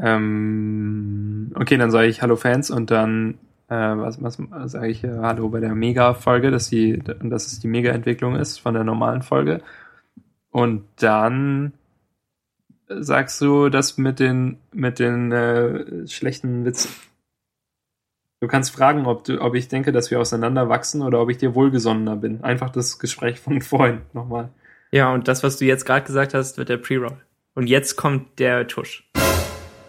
Ähm, 0.00 1.52
okay, 1.54 1.76
dann 1.76 1.90
sage 1.90 2.08
ich 2.08 2.22
Hallo 2.22 2.36
Fans 2.36 2.70
und 2.70 2.90
dann 2.90 3.38
äh, 3.68 3.74
was, 3.74 4.20
was 4.22 4.38
sage 4.72 4.88
ich 4.88 5.04
äh, 5.04 5.18
Hallo 5.20 5.48
bei 5.48 5.60
der 5.60 5.74
Mega-Folge, 5.74 6.50
dass 6.50 6.70
dass 6.70 7.46
es 7.46 7.60
die 7.60 7.68
Mega-Entwicklung 7.68 8.36
ist 8.36 8.58
von 8.58 8.74
der 8.74 8.84
normalen 8.84 9.22
Folge. 9.22 9.60
Und 10.50 10.84
dann 10.96 11.72
sagst 12.88 13.40
du 13.40 13.68
das 13.68 13.98
mit 13.98 14.18
den 14.18 14.58
mit 14.72 14.98
den 14.98 15.30
äh, 15.32 16.06
schlechten 16.08 16.64
Witzen. 16.64 16.90
Du 18.40 18.48
kannst 18.48 18.72
fragen, 18.72 19.06
ob 19.06 19.24
du, 19.24 19.40
ob 19.40 19.54
ich 19.54 19.68
denke, 19.68 19.92
dass 19.92 20.10
wir 20.10 20.18
auseinanderwachsen 20.18 21.02
oder 21.02 21.20
ob 21.20 21.28
ich 21.28 21.36
dir 21.36 21.54
wohlgesonnener 21.54 22.16
bin. 22.16 22.42
Einfach 22.42 22.70
das 22.70 22.98
Gespräch 22.98 23.38
von 23.38 23.60
vorhin 23.60 24.00
nochmal. 24.14 24.48
Ja, 24.92 25.12
und 25.12 25.28
das, 25.28 25.44
was 25.44 25.58
du 25.58 25.66
jetzt 25.66 25.84
gerade 25.84 26.06
gesagt 26.06 26.34
hast, 26.34 26.56
wird 26.58 26.70
der 26.70 26.78
Pre-Roll. 26.78 27.20
Und 27.54 27.68
jetzt 27.68 27.96
kommt 27.96 28.38
der 28.38 28.66
Tusch. 28.66 29.08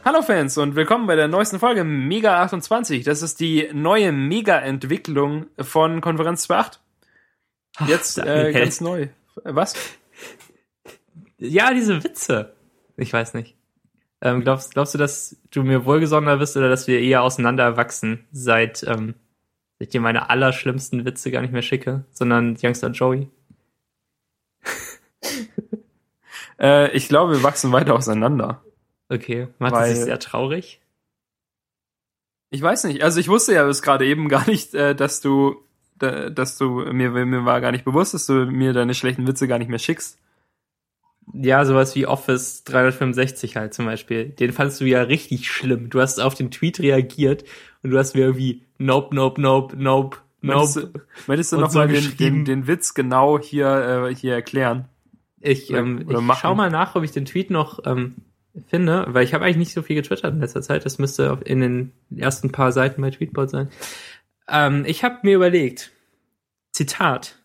Hallo 0.03 0.23
Fans 0.23 0.57
und 0.57 0.75
willkommen 0.75 1.05
bei 1.05 1.15
der 1.15 1.27
neuesten 1.27 1.59
Folge 1.59 1.83
Mega 1.83 2.41
28. 2.41 3.03
Das 3.03 3.21
ist 3.21 3.39
die 3.39 3.69
neue 3.71 4.11
Mega-Entwicklung 4.11 5.45
von 5.59 6.01
Konferenz 6.01 6.49
2.8. 6.49 6.79
Jetzt 7.87 8.17
äh, 8.17 8.51
ganz 8.51 8.81
neu. 8.81 9.09
Was? 9.43 9.75
Ja, 11.37 11.71
diese 11.71 12.03
Witze. 12.03 12.53
Ich 12.97 13.13
weiß 13.13 13.35
nicht. 13.35 13.55
Ähm, 14.21 14.41
glaubst, 14.41 14.73
glaubst 14.73 14.95
du, 14.95 14.97
dass 14.97 15.37
du 15.51 15.61
mir 15.61 15.85
wohlgesonnener 15.85 16.37
bist 16.37 16.57
oder 16.57 16.67
dass 16.67 16.87
wir 16.87 16.99
eher 16.99 17.21
auseinanderwachsen, 17.21 18.25
seit 18.31 18.81
ähm, 18.81 19.13
ich 19.77 19.89
dir 19.89 20.01
meine 20.01 20.31
allerschlimmsten 20.31 21.05
Witze 21.05 21.29
gar 21.29 21.41
nicht 21.41 21.53
mehr 21.53 21.61
schicke, 21.61 22.05
sondern 22.09 22.57
Youngster 22.59 22.89
Joey? 22.89 23.29
äh, 26.59 26.89
ich 26.91 27.07
glaube, 27.07 27.33
wir 27.33 27.43
wachsen 27.43 27.71
weiter 27.71 27.93
auseinander. 27.93 28.63
Okay, 29.11 29.49
macht 29.59 29.73
Weil, 29.73 29.93
sich 29.93 30.05
sehr 30.05 30.19
traurig? 30.19 30.79
Ich 32.49 32.61
weiß 32.61 32.85
nicht. 32.85 33.03
Also 33.03 33.19
ich 33.19 33.27
wusste 33.27 33.53
ja 33.53 33.65
bis 33.65 33.81
gerade 33.81 34.05
eben 34.05 34.29
gar 34.29 34.49
nicht, 34.49 34.73
äh, 34.73 34.95
dass 34.95 35.19
du, 35.19 35.57
dass 35.97 36.57
du 36.57 36.69
mir 36.93 37.11
mir 37.11 37.45
war 37.45 37.59
gar 37.59 37.73
nicht 37.73 37.83
bewusst, 37.83 38.13
dass 38.13 38.25
du 38.25 38.45
mir 38.45 38.71
deine 38.71 38.93
schlechten 38.93 39.27
Witze 39.27 39.49
gar 39.49 39.59
nicht 39.59 39.67
mehr 39.67 39.79
schickst. 39.79 40.17
Ja, 41.33 41.65
sowas 41.65 41.93
wie 41.95 42.07
Office 42.07 42.63
365 42.63 43.57
halt 43.57 43.73
zum 43.73 43.85
Beispiel. 43.85 44.29
Den 44.29 44.53
fandst 44.53 44.79
du 44.79 44.85
ja 44.85 45.01
richtig 45.01 45.51
schlimm. 45.51 45.89
Du 45.89 45.99
hast 45.99 46.19
auf 46.19 46.33
den 46.33 46.49
Tweet 46.49 46.79
reagiert 46.79 47.43
und 47.83 47.91
du 47.91 47.97
hast 47.97 48.15
mir 48.15 48.21
irgendwie 48.21 48.63
Nope, 48.77 49.13
Nope, 49.13 49.41
Nope, 49.41 49.75
Nope, 49.77 50.17
Nope. 50.41 50.91
Möchtest 51.27 51.51
du, 51.51 51.57
du 51.57 51.61
nochmal 51.63 51.87
so 51.89 51.93
den, 51.93 52.17
den, 52.17 52.45
den 52.45 52.67
Witz 52.67 52.93
genau 52.93 53.39
hier, 53.39 54.07
äh, 54.07 54.15
hier 54.15 54.35
erklären? 54.35 54.87
Ich, 55.41 55.69
ähm, 55.71 56.05
ich 56.09 56.37
schau 56.39 56.55
mal 56.55 56.69
nach, 56.69 56.95
ob 56.95 57.03
ich 57.03 57.11
den 57.11 57.25
Tweet 57.25 57.49
noch 57.49 57.79
ähm, 57.85 58.15
finde, 58.67 59.05
weil 59.09 59.23
ich 59.23 59.33
habe 59.33 59.45
eigentlich 59.45 59.57
nicht 59.57 59.73
so 59.73 59.81
viel 59.81 59.95
getwittert 59.95 60.33
in 60.33 60.41
letzter 60.41 60.61
Zeit. 60.61 60.85
Das 60.85 60.99
müsste 60.99 61.39
in 61.45 61.61
den 61.61 61.91
ersten 62.15 62.51
paar 62.51 62.71
Seiten 62.71 63.01
bei 63.01 63.11
Tweetbot 63.11 63.49
sein. 63.49 63.69
Ähm, 64.47 64.83
ich 64.85 65.03
habe 65.03 65.19
mir 65.23 65.35
überlegt, 65.35 65.91
Zitat, 66.71 67.37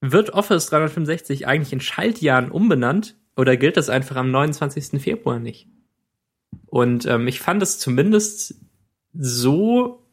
wird 0.00 0.30
Office 0.30 0.66
365 0.66 1.46
eigentlich 1.46 1.72
in 1.72 1.80
Schaltjahren 1.80 2.50
umbenannt 2.50 3.16
oder 3.36 3.56
gilt 3.56 3.76
das 3.76 3.88
einfach 3.88 4.16
am 4.16 4.30
29. 4.30 5.00
Februar 5.00 5.38
nicht? 5.38 5.68
Und 6.66 7.06
ähm, 7.06 7.26
ich 7.26 7.40
fand 7.40 7.62
es 7.62 7.78
zumindest 7.78 8.54
so 9.12 10.06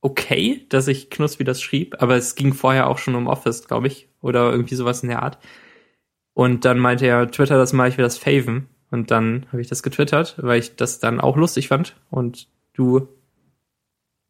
okay, 0.00 0.64
dass 0.68 0.86
ich 0.86 1.10
Knuspi 1.10 1.42
das 1.42 1.60
schrieb, 1.60 1.96
aber 2.00 2.16
es 2.16 2.36
ging 2.36 2.54
vorher 2.54 2.88
auch 2.88 2.98
schon 2.98 3.16
um 3.16 3.26
Office, 3.26 3.66
glaube 3.66 3.88
ich, 3.88 4.08
oder 4.20 4.52
irgendwie 4.52 4.76
sowas 4.76 5.02
in 5.02 5.08
der 5.08 5.22
Art. 5.22 5.38
Und 6.32 6.64
dann 6.64 6.78
meinte 6.78 7.06
er, 7.06 7.30
Twitter 7.30 7.56
das 7.56 7.72
mal, 7.72 7.88
ich 7.88 7.96
will 7.96 8.04
das 8.04 8.18
faven. 8.18 8.68
Und 8.90 9.10
dann 9.10 9.46
habe 9.48 9.60
ich 9.60 9.68
das 9.68 9.82
getwittert, 9.82 10.36
weil 10.38 10.60
ich 10.60 10.76
das 10.76 11.00
dann 11.00 11.20
auch 11.20 11.36
lustig 11.36 11.68
fand. 11.68 11.96
Und 12.10 12.48
du 12.72 13.08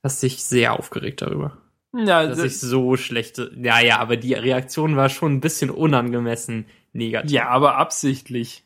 hast 0.03 0.23
dich 0.23 0.45
sehr 0.45 0.73
aufgeregt 0.73 1.23
darüber. 1.23 1.59
Ja, 1.95 2.27
dass 2.27 2.43
ich 2.43 2.61
so 2.61 2.97
schlechte. 2.97 3.53
Ja, 3.57 3.81
ja, 3.81 3.99
aber 3.99 4.17
die 4.17 4.35
Reaktion 4.35 4.97
war 4.97 5.09
schon 5.09 5.35
ein 5.35 5.41
bisschen 5.41 5.71
unangemessen 5.71 6.67
negativ. 6.93 7.31
Ja, 7.31 7.49
aber 7.49 7.77
absichtlich. 7.77 8.65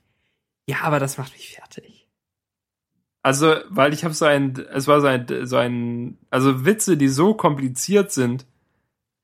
Ja, 0.67 0.83
aber 0.83 0.99
das 0.99 1.19
macht 1.19 1.33
mich 1.33 1.55
fertig. 1.55 2.09
Also, 3.23 3.57
weil 3.69 3.93
ich 3.93 4.05
habe 4.05 4.15
so 4.15 4.25
ein, 4.25 4.57
es 4.73 4.87
war 4.87 5.01
so 5.01 5.07
ein, 5.07 5.27
so 5.47 5.57
ein, 5.57 6.19
also 6.31 6.65
Witze, 6.65 6.97
die 6.97 7.09
so 7.09 7.35
kompliziert 7.35 8.13
sind. 8.13 8.47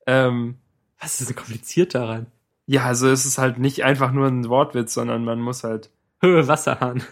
Ähm, 0.06 0.56
Was 1.00 1.20
ist 1.20 1.30
denn 1.30 1.36
kompliziert 1.36 1.94
daran? 1.94 2.26
Ja, 2.66 2.84
also 2.84 3.08
es 3.08 3.24
ist 3.24 3.38
halt 3.38 3.58
nicht 3.58 3.84
einfach 3.84 4.12
nur 4.12 4.26
ein 4.26 4.48
Wortwitz, 4.48 4.92
sondern 4.92 5.24
man 5.24 5.40
muss 5.40 5.64
halt. 5.64 5.90
Höhe 6.20 6.46
Wasserhahn. 6.48 7.02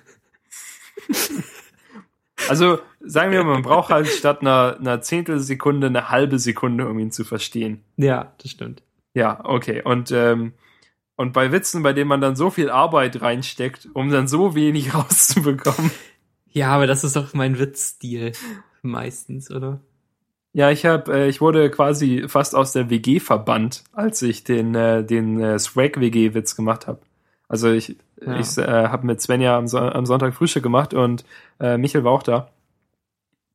Also 2.49 2.79
sagen 3.01 3.33
wir 3.33 3.43
mal, 3.43 3.55
man 3.55 3.63
braucht 3.63 3.91
halt 3.91 4.07
statt 4.07 4.41
einer, 4.41 4.77
einer 4.79 5.01
Zehntelsekunde 5.01 5.87
eine 5.87 6.11
halbe 6.11 6.39
Sekunde, 6.39 6.89
um 6.89 6.99
ihn 6.99 7.11
zu 7.11 7.25
verstehen. 7.25 7.83
Ja, 7.97 8.35
das 8.39 8.51
stimmt. 8.51 8.83
Ja, 9.15 9.41
okay. 9.45 9.83
Und, 9.83 10.11
ähm, 10.11 10.53
und 11.17 11.33
bei 11.33 11.53
Witzen, 11.53 11.83
bei 11.83 11.93
denen 11.93 12.09
man 12.09 12.21
dann 12.21 12.37
so 12.37 12.51
viel 12.51 12.71
Arbeit 12.71 13.23
reinsteckt, 13.23 13.89
um 13.95 14.11
dann 14.11 14.29
so 14.29 14.55
wenig 14.55 14.95
rauszubekommen. 14.95 15.91
Ja, 16.51 16.69
aber 16.69 16.87
das 16.87 17.05
ist 17.05 17.17
doch 17.17 17.35
mein 17.35 17.59
Witzstil 17.59 18.33
meistens, 18.83 19.51
oder? 19.51 19.81
Ja, 20.53 20.71
ich 20.71 20.87
habe, 20.87 21.13
äh, 21.13 21.29
ich 21.29 21.41
wurde 21.41 21.69
quasi 21.71 22.25
fast 22.29 22.55
aus 22.55 22.73
der 22.73 22.89
WG 22.91 23.19
verbannt, 23.19 23.83
als 23.93 24.23
ich 24.23 24.45
den 24.45 24.75
äh, 24.77 25.05
den 25.05 25.41
äh, 25.41 25.59
Swag 25.59 25.99
WG 25.99 26.35
Witz 26.35 26.55
gemacht 26.55 26.87
habe. 26.87 27.01
Also 27.49 27.71
ich 27.71 27.97
ja. 28.21 28.39
ich 28.39 28.57
äh, 28.59 28.67
habe 28.67 29.07
mit 29.07 29.21
Svenja 29.21 29.57
am, 29.57 29.67
so 29.67 29.79
am 29.79 30.07
Sonntag 30.07 30.35
Frühstück 30.35 30.63
gemacht 30.63 30.95
und 30.95 31.25
äh, 31.61 31.77
Michael 31.77 32.05
war 32.05 32.13
auch 32.13 32.23
da. 32.23 32.51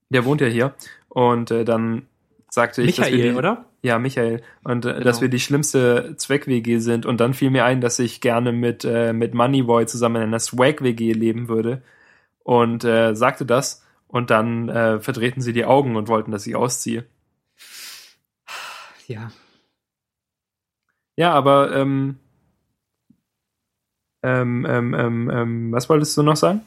Der 0.10 0.26
wohnt 0.26 0.42
ja 0.42 0.48
hier 0.48 0.74
und 1.08 1.52
äh, 1.52 1.66
dann 1.66 2.08
sagte 2.50 2.82
ich, 2.82 2.98
Michael, 2.98 3.32
die, 3.32 3.38
oder? 3.38 3.66
Ja, 3.82 4.00
Michael 4.00 4.42
und 4.64 4.86
äh, 4.86 4.94
genau. 4.94 5.04
dass 5.04 5.22
wir 5.22 5.30
die 5.30 5.40
schlimmste 5.40 6.16
Zweck 6.18 6.48
WG 6.48 6.80
sind 6.80 7.06
und 7.06 7.20
dann 7.20 7.34
fiel 7.34 7.50
mir 7.50 7.66
ein, 7.66 7.82
dass 7.82 8.00
ich 8.00 8.22
gerne 8.22 8.52
mit 8.52 8.86
äh, 8.86 9.14
mit 9.14 9.34
Moneyboy 9.34 9.86
zusammen 9.86 10.18
in 10.18 10.24
einer 10.24 10.40
Swag 10.40 10.82
WG 10.84 11.14
leben 11.14 11.48
würde 11.48 11.82
und 12.44 12.84
äh, 12.84 13.16
sagte 13.16 13.46
das 13.46 13.86
und 14.08 14.32
dann 14.32 14.70
verdrehten 15.02 15.40
sie 15.44 15.54
die 15.54 15.66
Augen 15.66 15.96
und 15.96 16.08
wollten, 16.08 16.32
dass 16.32 16.48
ich 16.48 16.56
ausziehe. 16.56 17.06
Ja. 19.06 19.32
Ja, 21.16 21.34
aber 21.34 21.76
ähm, 21.76 22.18
ähm, 24.24 24.66
ähm, 24.68 24.94
ähm, 24.94 25.30
ähm, 25.30 25.72
was 25.72 25.90
wolltest 25.90 26.18
du 26.18 26.24
noch 26.24 26.36
sagen? 26.36 26.62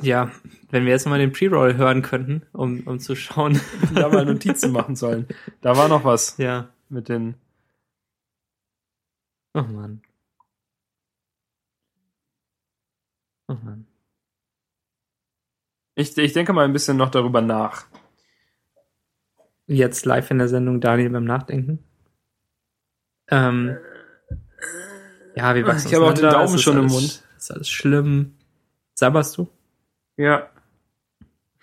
Ja, 0.00 0.32
wenn 0.70 0.84
wir 0.84 0.92
jetzt 0.92 1.06
mal 1.06 1.18
den 1.18 1.32
Pre-Roll 1.32 1.76
hören 1.76 2.02
könnten, 2.02 2.42
um, 2.52 2.80
um 2.86 2.98
zu 2.98 3.14
schauen. 3.14 3.60
da 3.94 4.08
mal 4.08 4.24
Notizen 4.24 4.72
machen 4.72 4.96
sollen. 4.96 5.28
Da 5.60 5.76
war 5.76 5.88
noch 5.88 6.04
was. 6.04 6.36
Ja. 6.38 6.70
Mit 6.88 7.08
den. 7.08 7.36
Oh 9.54 9.62
Mann. 9.62 10.02
Oh 13.48 13.54
Mann. 13.54 13.86
Ich, 15.94 16.16
ich 16.16 16.32
denke 16.32 16.52
mal 16.52 16.64
ein 16.64 16.72
bisschen 16.72 16.96
noch 16.96 17.10
darüber 17.10 17.40
nach. 17.40 17.86
Jetzt 19.66 20.04
live 20.04 20.30
in 20.30 20.38
der 20.38 20.48
Sendung 20.48 20.80
Daniel 20.80 21.10
beim 21.10 21.24
Nachdenken. 21.24 21.84
Ähm, 23.28 23.78
ja, 25.34 25.54
wir 25.54 25.66
wachsen 25.66 25.88
Ich 25.88 25.94
habe 25.94 26.06
auch 26.06 26.14
den 26.14 26.30
Daumen 26.30 26.58
schon 26.58 26.78
im 26.78 26.86
Mund. 26.86 27.22
Ist 27.36 27.50
alles 27.50 27.68
schlimm. 27.68 28.34
Sabberst 28.94 29.36
du? 29.36 29.48
Ja. 30.16 30.50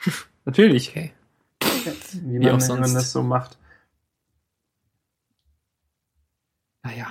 Natürlich. 0.45 0.89
Okay. 0.89 1.13
Wie, 2.23 2.39
man, 2.39 2.55
auch 2.55 2.61
sonst. 2.61 2.81
man 2.81 2.93
das 2.93 3.11
so 3.11 3.23
macht. 3.23 3.57
Naja. 6.83 7.07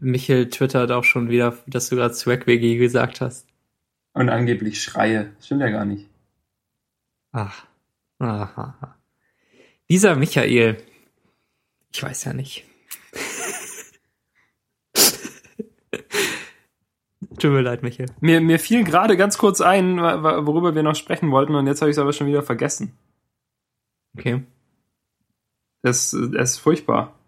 Michel 0.00 0.50
twittert 0.50 0.90
auch 0.90 1.04
schon 1.04 1.28
wieder, 1.28 1.56
dass 1.66 1.88
du 1.88 1.96
gerade 1.96 2.14
Swag-WG 2.14 2.76
gesagt 2.76 3.20
hast. 3.20 3.46
Und 4.12 4.28
angeblich 4.28 4.82
schreie. 4.82 5.32
Stimmt 5.40 5.62
ja 5.62 5.70
gar 5.70 5.84
nicht. 5.84 6.08
Ach. 7.32 7.64
Aha. 8.18 8.96
Dieser 9.88 10.16
Michael. 10.16 10.76
Ich 11.92 12.02
weiß 12.02 12.24
ja 12.24 12.32
nicht. 12.32 12.64
Tut 17.38 17.50
mir 17.50 17.62
leid, 17.62 17.82
Michael. 17.82 18.06
Mir, 18.20 18.40
mir 18.40 18.58
fiel 18.58 18.84
gerade 18.84 19.16
ganz 19.16 19.38
kurz 19.38 19.60
ein, 19.60 19.98
worüber 19.98 20.74
wir 20.74 20.82
noch 20.82 20.94
sprechen 20.94 21.30
wollten, 21.30 21.54
und 21.54 21.66
jetzt 21.66 21.80
habe 21.80 21.90
ich 21.90 21.96
es 21.96 22.00
aber 22.00 22.12
schon 22.12 22.26
wieder 22.26 22.42
vergessen. 22.42 22.92
Okay. 24.16 24.42
Das, 25.82 26.16
das 26.32 26.52
ist 26.52 26.58
furchtbar. 26.58 27.18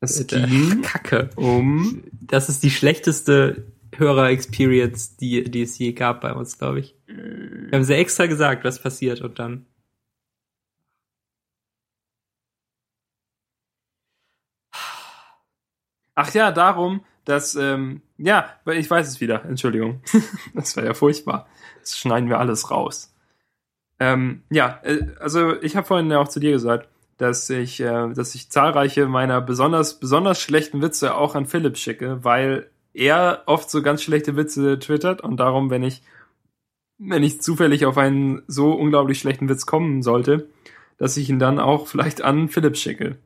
Es 0.00 0.20
äh, 0.20 0.24
ging 0.24 0.82
Kacke. 0.82 1.30
um. 1.36 2.04
Das 2.20 2.48
ist 2.48 2.62
die 2.62 2.70
schlechteste 2.70 3.66
Hörer-Experience, 3.94 5.16
die, 5.16 5.44
die 5.44 5.62
es 5.62 5.78
je 5.78 5.92
gab 5.92 6.20
bei 6.22 6.32
uns, 6.32 6.58
glaube 6.58 6.80
ich. 6.80 6.96
Wir 7.06 7.70
haben 7.72 7.84
sehr 7.84 7.98
extra 7.98 8.26
gesagt, 8.26 8.64
was 8.64 8.80
passiert, 8.80 9.20
und 9.20 9.38
dann. 9.38 9.66
Ach 16.14 16.32
ja, 16.34 16.52
darum, 16.52 17.04
dass, 17.24 17.54
ähm, 17.54 18.02
ja, 18.18 18.50
ich 18.66 18.90
weiß 18.90 19.08
es 19.08 19.20
wieder, 19.20 19.44
Entschuldigung. 19.44 20.02
das 20.54 20.76
war 20.76 20.84
ja 20.84 20.94
furchtbar. 20.94 21.46
Das 21.80 21.98
schneiden 21.98 22.28
wir 22.28 22.38
alles 22.38 22.70
raus. 22.70 23.14
Ähm, 24.00 24.42
ja, 24.50 24.80
äh, 24.82 25.06
also 25.20 25.60
ich 25.62 25.76
habe 25.76 25.86
vorhin 25.86 26.10
ja 26.10 26.18
auch 26.18 26.28
zu 26.28 26.40
dir 26.40 26.52
gesagt, 26.52 26.88
dass 27.18 27.48
ich, 27.50 27.80
äh, 27.80 28.12
dass 28.12 28.34
ich 28.34 28.50
zahlreiche 28.50 29.06
meiner 29.06 29.40
besonders, 29.40 30.00
besonders 30.00 30.40
schlechten 30.40 30.82
Witze 30.82 31.14
auch 31.14 31.34
an 31.34 31.46
Philipp 31.46 31.76
schicke, 31.76 32.24
weil 32.24 32.68
er 32.94 33.42
oft 33.46 33.70
so 33.70 33.80
ganz 33.82 34.02
schlechte 34.02 34.36
Witze 34.36 34.78
twittert 34.78 35.20
und 35.20 35.38
darum, 35.38 35.70
wenn 35.70 35.82
ich, 35.82 36.02
wenn 36.98 37.22
ich 37.22 37.40
zufällig 37.40 37.86
auf 37.86 37.96
einen 37.96 38.42
so 38.48 38.72
unglaublich 38.72 39.18
schlechten 39.20 39.48
Witz 39.48 39.66
kommen 39.66 40.02
sollte, 40.02 40.48
dass 40.98 41.16
ich 41.16 41.30
ihn 41.30 41.38
dann 41.38 41.58
auch 41.58 41.86
vielleicht 41.86 42.22
an 42.22 42.48
Philipp 42.48 42.76
schicke. 42.76 43.16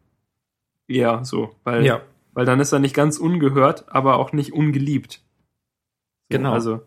Ja, 0.86 1.24
so, 1.24 1.56
weil, 1.64 1.84
ja. 1.84 2.02
Weil 2.36 2.44
dann 2.44 2.60
ist 2.60 2.70
er 2.70 2.80
nicht 2.80 2.94
ganz 2.94 3.16
ungehört, 3.16 3.86
aber 3.88 4.18
auch 4.18 4.34
nicht 4.34 4.52
ungeliebt. 4.52 5.22
So, 6.30 6.36
genau. 6.36 6.52
Also, 6.52 6.82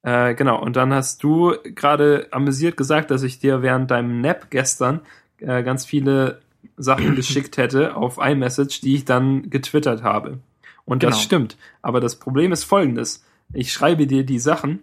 äh, 0.00 0.34
genau. 0.34 0.58
Und 0.58 0.74
dann 0.74 0.90
hast 0.94 1.22
du 1.22 1.54
gerade 1.62 2.28
amüsiert 2.30 2.78
gesagt, 2.78 3.10
dass 3.10 3.22
ich 3.22 3.38
dir 3.38 3.60
während 3.60 3.90
deinem 3.90 4.22
Nap 4.22 4.50
gestern 4.50 5.02
äh, 5.36 5.62
ganz 5.62 5.84
viele 5.84 6.40
Sachen 6.78 7.14
geschickt 7.14 7.58
hätte 7.58 7.94
auf 7.94 8.16
iMessage, 8.16 8.80
die 8.80 8.94
ich 8.94 9.04
dann 9.04 9.50
getwittert 9.50 10.02
habe. 10.02 10.38
Und 10.86 11.00
genau. 11.00 11.10
das 11.10 11.20
stimmt. 11.20 11.58
Aber 11.82 12.00
das 12.00 12.16
Problem 12.16 12.50
ist 12.50 12.64
folgendes. 12.64 13.22
Ich 13.52 13.74
schreibe 13.74 14.06
dir 14.06 14.24
die 14.24 14.38
Sachen 14.38 14.78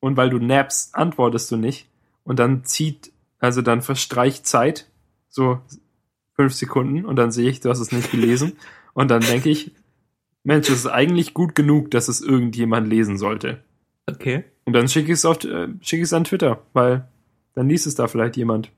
und 0.00 0.16
weil 0.16 0.30
du 0.30 0.38
naps, 0.38 0.94
antwortest 0.94 1.50
du 1.50 1.58
nicht. 1.58 1.86
Und 2.24 2.38
dann 2.38 2.64
zieht, 2.64 3.12
also 3.40 3.60
dann 3.60 3.82
verstreicht 3.82 4.46
Zeit, 4.46 4.88
so 5.28 5.60
fünf 6.34 6.54
Sekunden, 6.54 7.04
und 7.04 7.16
dann 7.16 7.30
sehe 7.30 7.50
ich, 7.50 7.60
du 7.60 7.68
hast 7.68 7.80
es 7.80 7.92
nicht 7.92 8.10
gelesen. 8.10 8.56
und 8.94 9.10
dann 9.10 9.22
denke 9.22 9.48
ich, 9.50 9.72
Mensch, 10.44 10.68
es 10.68 10.80
ist 10.80 10.86
eigentlich 10.86 11.34
gut 11.34 11.54
genug, 11.54 11.90
dass 11.90 12.08
es 12.08 12.20
irgendjemand 12.20 12.88
lesen 12.88 13.16
sollte. 13.16 13.62
Okay. 14.06 14.44
Und 14.64 14.72
dann 14.72 14.88
schicke 14.88 15.12
ich 15.12 15.18
es 15.18 15.24
auf, 15.24 15.44
äh, 15.44 15.68
schicke 15.80 16.02
ich 16.02 16.08
es 16.08 16.12
an 16.12 16.24
Twitter, 16.24 16.62
weil 16.72 17.08
dann 17.54 17.68
liest 17.68 17.86
es 17.86 17.94
da 17.94 18.08
vielleicht 18.08 18.36
jemand. 18.36 18.70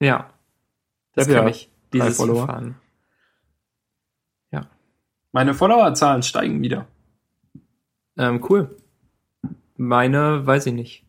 Ja. 0.00 0.30
Das 1.12 1.26
kann 1.26 1.44
ja 1.44 1.48
ich. 1.48 1.70
Dieses 1.92 2.16
Follower. 2.16 2.46
Verfahren. 2.46 2.76
Ja. 4.50 4.68
Meine 5.32 5.54
Followerzahlen 5.54 6.22
steigen 6.22 6.62
wieder. 6.62 6.86
Ähm, 8.16 8.44
cool. 8.48 8.76
Meine 9.76 10.46
weiß 10.46 10.66
ich 10.66 10.72
nicht. 10.72 11.04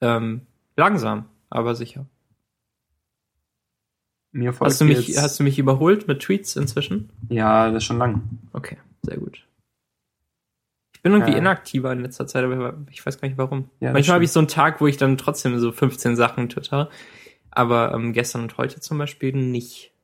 Ähm, 0.00 0.42
langsam, 0.76 1.26
aber 1.50 1.74
sicher. 1.74 2.06
Mir 4.36 4.54
hast, 4.60 4.82
du 4.82 4.84
mich, 4.84 5.16
hast 5.16 5.40
du 5.40 5.44
mich 5.44 5.58
überholt 5.58 6.08
mit 6.08 6.20
Tweets 6.20 6.56
inzwischen? 6.56 7.08
Ja, 7.30 7.70
das 7.70 7.82
ist 7.82 7.84
schon 7.84 7.96
lang. 7.96 8.22
Okay, 8.52 8.76
sehr 9.00 9.16
gut. 9.16 9.46
Ich 10.94 11.00
bin 11.00 11.12
irgendwie 11.12 11.32
äh. 11.32 11.38
inaktiver 11.38 11.90
in 11.90 12.00
letzter 12.00 12.26
Zeit, 12.26 12.44
aber 12.44 12.76
ich 12.90 13.04
weiß 13.04 13.18
gar 13.18 13.28
nicht 13.28 13.38
warum. 13.38 13.70
Ja, 13.80 13.92
Manchmal 13.92 14.16
habe 14.16 14.24
ich 14.24 14.32
so 14.32 14.40
einen 14.40 14.48
Tag, 14.48 14.82
wo 14.82 14.86
ich 14.86 14.98
dann 14.98 15.16
trotzdem 15.16 15.58
so 15.58 15.72
15 15.72 16.16
Sachen 16.16 16.50
twitter, 16.50 16.90
aber 17.50 17.94
ähm, 17.94 18.12
gestern 18.12 18.42
und 18.42 18.58
heute 18.58 18.78
zum 18.80 18.98
Beispiel 18.98 19.32
nicht. 19.32 19.94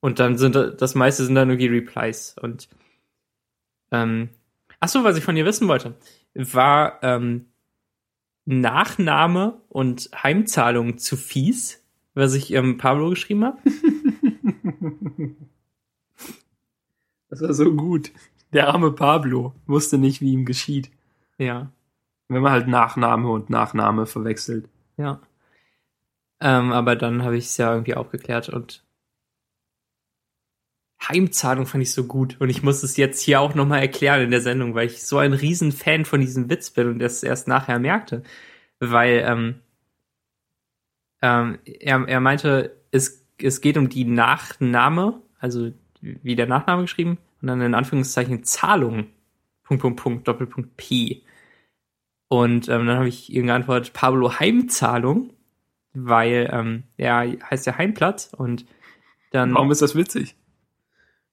Und 0.00 0.18
dann 0.18 0.38
sind 0.38 0.54
das 0.54 0.94
meiste 0.94 1.26
sind 1.26 1.34
dann 1.34 1.50
irgendwie 1.50 1.66
Replies 1.66 2.36
und 2.40 2.70
ähm, 3.90 4.30
ach 4.80 4.88
so, 4.88 5.04
was 5.04 5.18
ich 5.18 5.24
von 5.24 5.34
dir 5.34 5.44
wissen 5.44 5.68
wollte, 5.68 5.94
war 6.32 7.02
ähm, 7.02 7.48
Nachname 8.46 9.60
und 9.68 10.08
Heimzahlung 10.14 10.96
zu 10.96 11.18
fies, 11.18 11.84
was 12.18 12.34
ich 12.34 12.52
ähm, 12.52 12.78
Pablo 12.78 13.10
geschrieben 13.10 13.44
habe. 13.44 13.58
Das 17.30 17.42
war 17.42 17.52
so 17.52 17.74
gut. 17.74 18.10
Der 18.54 18.68
arme 18.68 18.90
Pablo 18.90 19.52
wusste 19.66 19.98
nicht, 19.98 20.22
wie 20.22 20.32
ihm 20.32 20.46
geschieht. 20.46 20.90
Ja. 21.36 21.70
Wenn 22.28 22.40
man 22.40 22.52
halt 22.52 22.68
Nachname 22.68 23.28
und 23.28 23.50
Nachname 23.50 24.06
verwechselt. 24.06 24.66
Ja. 24.96 25.20
Ähm, 26.40 26.72
aber 26.72 26.96
dann 26.96 27.22
habe 27.22 27.36
ich 27.36 27.44
es 27.44 27.56
ja 27.58 27.70
irgendwie 27.70 27.94
aufgeklärt 27.94 28.48
und 28.48 28.82
Heimzahlung 31.06 31.66
fand 31.66 31.82
ich 31.82 31.92
so 31.92 32.04
gut 32.04 32.40
und 32.40 32.48
ich 32.48 32.62
muss 32.62 32.82
es 32.82 32.96
jetzt 32.96 33.20
hier 33.20 33.40
auch 33.40 33.54
nochmal 33.54 33.80
erklären 33.80 34.22
in 34.22 34.30
der 34.30 34.40
Sendung, 34.40 34.74
weil 34.74 34.86
ich 34.86 35.04
so 35.04 35.18
ein 35.18 35.34
Riesenfan 35.34 36.06
von 36.06 36.20
diesem 36.20 36.48
Witz 36.48 36.70
bin 36.70 36.88
und 36.88 36.98
das 36.98 37.22
erst 37.22 37.46
nachher 37.46 37.78
merkte. 37.78 38.22
Weil 38.80 39.22
ähm, 39.26 39.60
ähm, 41.22 41.58
er, 41.64 42.06
er 42.06 42.20
meinte, 42.20 42.76
es, 42.90 43.26
es 43.40 43.60
geht 43.60 43.76
um 43.76 43.88
die 43.88 44.04
Nachname, 44.04 45.22
also 45.38 45.72
wie 46.00 46.36
der 46.36 46.46
Nachname 46.46 46.82
geschrieben, 46.82 47.18
und 47.40 47.48
dann 47.48 47.60
in 47.60 47.74
Anführungszeichen 47.74 48.44
Zahlung, 48.44 49.08
Punkt, 49.64 49.82
Punkt, 49.82 50.00
Punkt, 50.00 50.28
Doppelpunkt 50.28 50.76
P. 50.76 51.22
Und 52.28 52.68
ähm, 52.68 52.86
dann 52.86 52.96
habe 52.96 53.08
ich 53.08 53.32
ihm 53.32 53.46
geantwortet, 53.46 53.92
Pablo 53.92 54.38
Heimzahlung, 54.38 55.32
weil 55.94 56.48
ähm, 56.52 56.84
er 56.96 57.36
heißt 57.50 57.66
ja 57.66 57.76
Heimplatz 57.78 58.32
und 58.36 58.66
dann. 59.30 59.54
Warum 59.54 59.70
ist 59.70 59.82
das 59.82 59.94
witzig? 59.94 60.36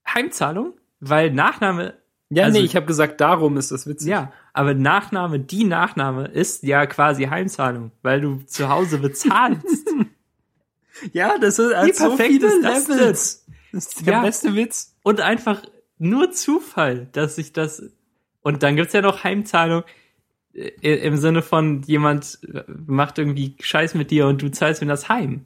Heimzahlung? 0.08 0.74
Weil 1.00 1.32
Nachname. 1.32 1.96
Ja, 2.30 2.46
also, 2.46 2.58
nee, 2.58 2.66
ich 2.66 2.76
habe 2.76 2.86
gesagt, 2.86 3.22
darum 3.22 3.58
ist 3.58 3.72
das 3.72 3.86
witzig. 3.88 4.10
Ja, 4.10 4.32
aber 4.54 4.74
Nachname, 4.74 5.40
die 5.40 5.64
Nachname 5.64 6.28
ist 6.28 6.64
ja 6.64 6.86
quasi 6.88 7.26
Heimzahlung, 7.26 7.92
weil 8.02 8.22
du 8.22 8.42
zu 8.46 8.70
Hause 8.70 8.98
bezahlst. 8.98 9.90
ja, 11.14 11.38
das 11.38 11.60
ist 11.60 11.74
also 11.74 12.10
so 12.10 12.18
viele 12.18 12.48
Levels. 12.62 13.46
Das 13.72 13.88
ist 13.88 14.06
der 14.08 14.14
ja. 14.14 14.22
beste 14.22 14.56
Witz. 14.56 14.96
Und 15.04 15.22
einfach 15.22 15.62
nur 15.98 16.32
Zufall, 16.32 17.08
dass 17.12 17.38
ich 17.38 17.54
das. 17.54 17.84
Und 18.42 18.64
dann 18.64 18.76
gibt's 18.76 18.94
ja 18.94 19.02
noch 19.02 19.24
Heimzahlung 19.24 19.84
äh, 20.54 20.70
im 20.80 21.18
Sinne 21.18 21.42
von 21.42 21.84
jemand 21.84 22.40
macht 22.68 23.18
irgendwie 23.20 23.56
Scheiß 23.60 23.94
mit 23.94 24.12
dir 24.12 24.28
und 24.28 24.42
du 24.42 24.50
zahlst 24.50 24.82
ihm 24.82 24.88
das 24.88 25.10
heim. 25.10 25.46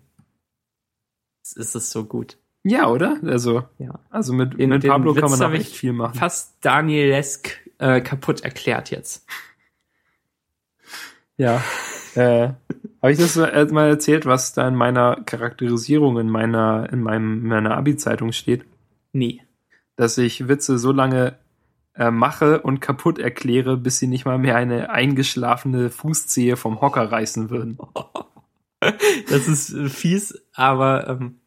Das 1.41 1.53
ist 1.53 1.75
es 1.75 1.91
so 1.91 2.05
gut. 2.05 2.37
Ja, 2.69 2.87
oder? 2.87 3.17
Also, 3.25 3.63
ja. 3.77 3.99
also 4.09 4.33
mit, 4.33 4.55
In, 4.55 4.69
mit 4.69 4.85
Pablo 4.85 5.13
kann 5.13 5.29
man 5.29 5.41
auch 5.41 5.51
echt 5.51 5.75
viel 5.75 5.93
machen. 5.93 6.15
Fast 6.15 6.57
Danielesk 6.61 7.57
äh, 7.77 8.01
kaputt 8.01 8.41
erklärt 8.41 8.91
jetzt. 8.91 9.25
Ja. 11.37 11.63
äh, 12.15 12.49
Habe 13.01 13.11
ich 13.11 13.17
das 13.17 13.35
mal 13.35 13.87
erzählt, 13.87 14.25
was 14.25 14.53
da 14.53 14.67
in 14.67 14.75
meiner 14.75 15.21
Charakterisierung 15.25 16.19
in 16.19 16.29
meiner 16.29 16.91
in 16.91 17.01
meinem 17.01 17.43
in 17.43 17.47
meiner 17.47 17.77
Abi-Zeitung 17.77 18.33
steht? 18.33 18.65
Nee 19.13 19.41
dass 19.99 20.17
ich 20.17 20.47
Witze 20.47 20.77
so 20.77 20.93
lange 20.93 21.35
äh, 21.93 22.09
mache 22.09 22.61
und 22.61 22.79
kaputt 22.79 23.19
erkläre, 23.19 23.75
bis 23.75 23.99
sie 23.99 24.07
nicht 24.07 24.23
mal 24.23 24.37
mehr 24.37 24.55
eine 24.55 24.91
eingeschlafene 24.91 25.89
Fußzehe 25.89 26.55
vom 26.55 26.79
Hocker 26.79 27.11
reißen 27.11 27.49
würden. 27.49 27.77
Das 29.27 29.49
ist 29.49 29.73
äh, 29.73 29.89
fies, 29.89 30.41
aber 30.53 31.09
ähm, 31.09 31.41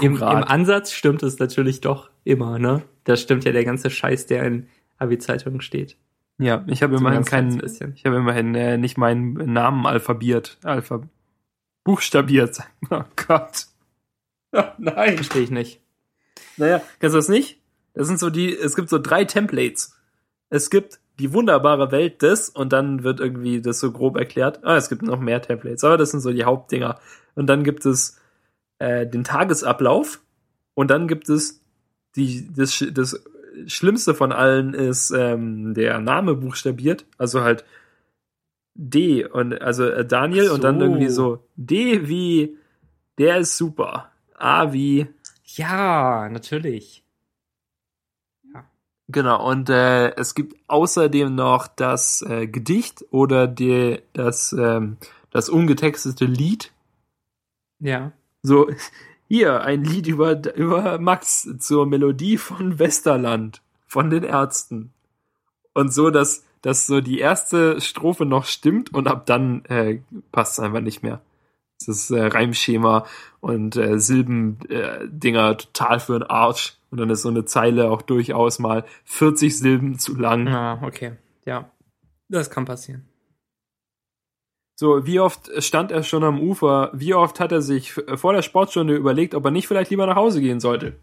im, 0.00 0.16
im, 0.16 0.22
Ansatz 0.22 0.92
stimmt 0.92 1.22
es 1.22 1.38
natürlich 1.38 1.80
doch 1.80 2.10
immer, 2.24 2.58
ne? 2.58 2.82
Das 3.04 3.20
stimmt 3.20 3.44
ja 3.44 3.52
der 3.52 3.64
ganze 3.64 3.90
Scheiß, 3.90 4.26
der 4.26 4.44
in 4.44 4.68
Abi-Zeitungen 4.98 5.60
steht. 5.60 5.96
Ja, 6.38 6.64
ich 6.66 6.82
habe 6.82 6.96
immerhin 6.96 7.24
keinen, 7.24 7.62
ich 7.64 8.04
habe 8.04 8.16
immerhin 8.16 8.54
äh, 8.54 8.76
nicht 8.76 8.98
meinen 8.98 9.52
Namen 9.52 9.86
alphabiert, 9.86 10.58
alpha 10.62 11.02
buchstabiert. 11.84 12.60
Oh 12.90 13.04
Gott. 13.26 13.66
Oh, 14.52 14.62
nein. 14.78 15.16
Verstehe 15.16 15.42
ich 15.42 15.50
nicht. 15.50 15.80
Naja, 16.56 16.80
kennst 17.00 17.14
du 17.14 17.18
das 17.18 17.28
nicht? 17.28 17.60
Das 17.94 18.06
sind 18.06 18.18
so 18.20 18.30
die, 18.30 18.54
es 18.54 18.76
gibt 18.76 18.88
so 18.88 18.98
drei 18.98 19.24
Templates. 19.24 19.96
Es 20.50 20.70
gibt 20.70 21.00
die 21.18 21.32
wunderbare 21.32 21.90
Welt 21.90 22.22
des 22.22 22.50
und 22.50 22.72
dann 22.72 23.02
wird 23.02 23.20
irgendwie 23.20 23.60
das 23.60 23.80
so 23.80 23.90
grob 23.90 24.16
erklärt. 24.16 24.60
Ah, 24.64 24.76
es 24.76 24.88
gibt 24.88 25.02
noch 25.02 25.18
mehr 25.18 25.40
Templates, 25.42 25.82
aber 25.84 25.96
das 25.96 26.10
sind 26.10 26.20
so 26.20 26.32
die 26.32 26.44
Hauptdinger. 26.44 26.98
Und 27.34 27.46
dann 27.46 27.64
gibt 27.64 27.86
es 27.86 28.20
äh, 28.78 29.06
den 29.06 29.24
Tagesablauf 29.24 30.20
und 30.74 30.90
dann 30.90 31.08
gibt 31.08 31.28
es 31.28 31.60
die, 32.16 32.48
das, 32.54 32.84
das 32.92 33.22
Schlimmste 33.66 34.14
von 34.14 34.32
allen 34.32 34.74
ist 34.74 35.10
ähm, 35.10 35.74
der 35.74 35.98
Name 36.00 36.34
buchstabiert, 36.34 37.06
also 37.18 37.42
halt 37.42 37.64
D 38.74 39.24
und 39.24 39.60
also 39.60 39.86
äh, 39.88 40.04
Daniel 40.04 40.46
so. 40.46 40.54
und 40.54 40.64
dann 40.64 40.80
irgendwie 40.80 41.08
so 41.08 41.44
D 41.56 42.08
wie 42.08 42.56
der 43.18 43.38
ist 43.38 43.56
super, 43.56 44.10
A 44.34 44.72
wie 44.72 45.06
ja 45.44 46.28
natürlich 46.28 47.02
Genau, 49.08 49.48
und 49.48 49.70
äh, 49.70 50.16
es 50.16 50.34
gibt 50.34 50.56
außerdem 50.66 51.34
noch 51.34 51.68
das 51.68 52.22
äh, 52.22 52.48
Gedicht 52.48 53.04
oder 53.10 53.46
die, 53.46 54.00
das, 54.12 54.52
ähm, 54.52 54.96
das 55.30 55.48
ungetextete 55.48 56.24
Lied. 56.24 56.72
Ja. 57.78 58.12
So, 58.46 58.70
hier, 59.26 59.62
ein 59.62 59.82
Lied 59.82 60.06
über, 60.06 60.54
über 60.54 61.00
Max 61.00 61.48
zur 61.58 61.84
Melodie 61.84 62.38
von 62.38 62.78
Westerland, 62.78 63.60
von 63.88 64.08
den 64.08 64.22
Ärzten. 64.22 64.92
Und 65.74 65.92
so, 65.92 66.10
dass, 66.10 66.44
dass 66.62 66.86
so 66.86 67.00
die 67.00 67.18
erste 67.18 67.80
Strophe 67.80 68.24
noch 68.24 68.44
stimmt 68.44 68.94
und 68.94 69.08
ab 69.08 69.26
dann 69.26 69.64
äh, 69.64 69.98
passt 70.30 70.52
es 70.52 70.64
einfach 70.64 70.80
nicht 70.80 71.02
mehr. 71.02 71.20
Das 71.80 71.88
ist 71.88 72.10
äh, 72.12 72.24
Reimschema 72.24 73.04
und 73.40 73.74
äh, 73.74 73.98
Silbendinger 73.98 75.50
äh, 75.50 75.56
total 75.56 75.98
für 75.98 76.20
den 76.20 76.30
Arsch. 76.30 76.78
Und 76.92 76.98
dann 76.98 77.10
ist 77.10 77.22
so 77.22 77.28
eine 77.28 77.44
Zeile 77.46 77.90
auch 77.90 78.02
durchaus 78.02 78.60
mal 78.60 78.84
40 79.06 79.58
Silben 79.58 79.98
zu 79.98 80.14
lang. 80.14 80.46
Ah, 80.46 80.80
okay. 80.84 81.14
Ja. 81.44 81.68
Das 82.28 82.48
kann 82.48 82.64
passieren. 82.64 83.08
So, 84.78 85.06
wie 85.06 85.20
oft 85.20 85.50
stand 85.64 85.90
er 85.90 86.02
schon 86.02 86.22
am 86.22 86.38
Ufer? 86.38 86.90
Wie 86.92 87.14
oft 87.14 87.40
hat 87.40 87.50
er 87.50 87.62
sich 87.62 87.92
vor 87.92 88.34
der 88.34 88.42
Sportstunde 88.42 88.94
überlegt, 88.94 89.34
ob 89.34 89.46
er 89.46 89.50
nicht 89.50 89.66
vielleicht 89.66 89.90
lieber 89.90 90.06
nach 90.06 90.16
Hause 90.16 90.42
gehen 90.42 90.60
sollte? 90.60 90.96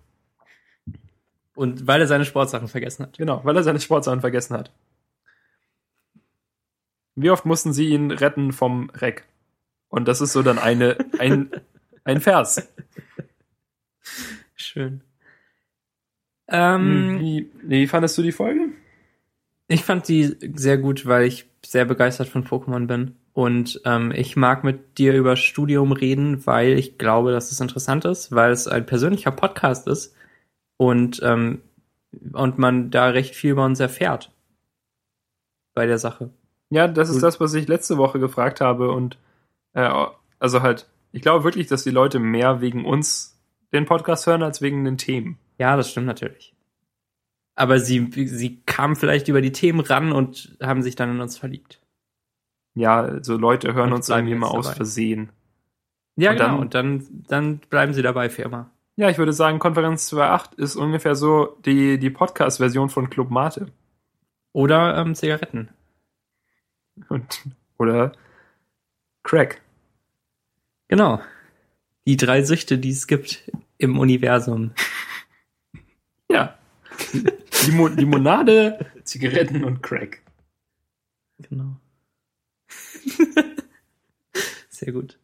Und 1.55 1.87
weil 1.87 1.99
er 1.99 2.07
seine 2.07 2.25
Sportsachen 2.25 2.67
vergessen 2.67 3.03
hat. 3.03 3.17
Genau, 3.17 3.41
weil 3.43 3.57
er 3.57 3.63
seine 3.63 3.79
Sportsachen 3.79 4.21
vergessen 4.21 4.55
hat. 4.55 4.71
Wie 7.15 7.31
oft 7.31 7.45
mussten 7.45 7.73
sie 7.73 7.89
ihn 7.89 8.11
retten 8.11 8.53
vom 8.53 8.91
Reck? 8.91 9.25
Und 9.89 10.07
das 10.07 10.21
ist 10.21 10.33
so 10.33 10.43
dann 10.43 10.59
eine, 10.59 10.97
ein, 11.17 11.49
ein 12.03 12.21
Vers. 12.21 12.67
Schön. 14.55 15.01
Ähm, 16.47 17.19
wie, 17.19 17.51
wie 17.63 17.87
fandest 17.87 18.17
du 18.19 18.21
die 18.21 18.31
Folge? 18.31 18.69
Ich 19.67 19.83
fand 19.83 20.07
die 20.07 20.35
sehr 20.55 20.77
gut, 20.77 21.07
weil 21.07 21.25
ich 21.25 21.49
sehr 21.65 21.85
begeistert 21.85 22.27
von 22.27 22.45
Pokémon 22.45 22.85
bin. 22.85 23.15
Und 23.33 23.81
ähm, 23.85 24.11
ich 24.11 24.35
mag 24.35 24.63
mit 24.63 24.99
dir 24.99 25.15
über 25.15 25.35
Studium 25.35 25.91
reden, 25.91 26.45
weil 26.45 26.77
ich 26.77 26.99
glaube, 26.99 27.31
dass 27.31 27.51
es 27.51 27.59
interessant 27.59 28.05
ist, 28.05 28.31
weil 28.31 28.51
es 28.51 28.67
ein 28.67 28.85
persönlicher 28.85 29.31
Podcast 29.31 29.87
ist 29.87 30.15
und, 30.77 31.19
ähm, 31.23 31.61
und 32.33 32.59
man 32.59 32.91
da 32.91 33.07
recht 33.07 33.35
viel 33.35 33.51
über 33.51 33.65
uns 33.65 33.79
erfährt 33.79 34.31
bei 35.73 35.87
der 35.87 35.97
Sache. 35.97 36.29
Ja, 36.69 36.87
das 36.87 37.09
ist 37.09 37.23
das, 37.23 37.39
was 37.39 37.53
ich 37.55 37.67
letzte 37.67 37.97
Woche 37.97 38.19
gefragt 38.19 38.61
habe 38.61 38.91
und 38.91 39.17
äh, 39.73 39.89
also 40.39 40.61
halt, 40.61 40.87
ich 41.11 41.23
glaube 41.23 41.43
wirklich, 41.43 41.67
dass 41.67 41.83
die 41.83 41.91
Leute 41.91 42.19
mehr 42.19 42.61
wegen 42.61 42.85
uns 42.85 43.39
den 43.71 43.85
Podcast 43.85 44.27
hören 44.27 44.43
als 44.43 44.61
wegen 44.61 44.85
den 44.85 44.97
Themen. 44.97 45.39
Ja, 45.57 45.75
das 45.75 45.89
stimmt 45.89 46.07
natürlich. 46.07 46.53
Aber 47.55 47.79
sie, 47.79 48.09
sie 48.27 48.61
kamen 48.65 48.95
vielleicht 48.95 49.27
über 49.27 49.41
die 49.41 49.51
Themen 49.51 49.79
ran 49.79 50.11
und 50.11 50.57
haben 50.61 50.81
sich 50.81 50.95
dann 50.95 51.11
in 51.11 51.21
uns 51.21 51.37
verliebt. 51.37 51.82
Ja, 52.75 53.01
also 53.01 53.37
Leute 53.37 53.73
hören 53.73 53.89
und 53.89 53.97
uns 53.97 54.09
irgendwie 54.09 54.35
mal 54.35 54.47
aus 54.47 54.71
Versehen. 54.71 55.31
Ja, 56.15 56.31
und 56.31 56.37
genau. 56.37 56.49
Dann, 56.49 56.59
und 56.59 56.73
dann, 56.73 57.23
dann 57.27 57.57
bleiben 57.57 57.93
sie 57.93 58.01
dabei 58.01 58.29
für 58.29 58.43
immer. 58.43 58.69
Ja, 58.95 59.09
ich 59.09 59.17
würde 59.17 59.33
sagen, 59.33 59.59
Konferenz 59.59 60.11
2.8 60.13 60.57
ist 60.57 60.75
ungefähr 60.75 61.15
so 61.15 61.57
die, 61.65 61.97
die 61.97 62.11
Podcast-Version 62.11 62.89
von 62.89 63.09
Club 63.09 63.31
Mate. 63.31 63.67
Oder 64.51 64.97
ähm, 64.97 65.15
Zigaretten. 65.15 65.69
Und, 67.09 67.43
oder 67.79 68.11
Crack. 69.23 69.61
Genau. 70.89 71.21
Die 72.05 72.17
drei 72.17 72.43
Süchte, 72.43 72.77
die 72.77 72.91
es 72.91 73.07
gibt 73.07 73.51
im 73.77 73.97
Universum. 73.97 74.73
Ja. 76.29 76.57
Limo 77.65 77.87
Limonade, 77.87 78.85
Zigaretten 79.03 79.63
und 79.63 79.81
Crack. 79.81 80.21
Genau. 81.49 81.77
Sehr 84.69 84.93
gut. 84.93 85.17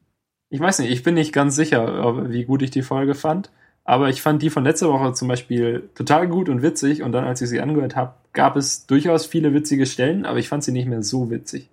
Ich 0.49 0.59
weiß 0.59 0.79
nicht, 0.79 0.91
ich 0.91 1.03
bin 1.03 1.15
nicht 1.15 1.33
ganz 1.33 1.55
sicher, 1.55 2.29
wie 2.31 2.45
gut 2.45 2.61
ich 2.61 2.71
die 2.71 2.81
Folge 2.81 3.13
fand, 3.13 3.51
aber 3.83 4.09
ich 4.09 4.21
fand 4.21 4.41
die 4.41 4.49
von 4.49 4.63
letzter 4.63 4.89
Woche 4.89 5.13
zum 5.13 5.27
Beispiel 5.27 5.89
total 5.95 6.27
gut 6.27 6.49
und 6.49 6.61
witzig 6.61 7.03
und 7.03 7.11
dann, 7.11 7.25
als 7.25 7.41
ich 7.41 7.49
sie 7.49 7.61
angehört 7.61 7.95
habe, 7.95 8.15
gab 8.33 8.55
es 8.55 8.85
durchaus 8.87 9.25
viele 9.25 9.53
witzige 9.53 9.85
Stellen, 9.85 10.25
aber 10.25 10.39
ich 10.39 10.49
fand 10.49 10.63
sie 10.63 10.71
nicht 10.71 10.87
mehr 10.87 11.03
so 11.03 11.29
witzig. 11.29 11.69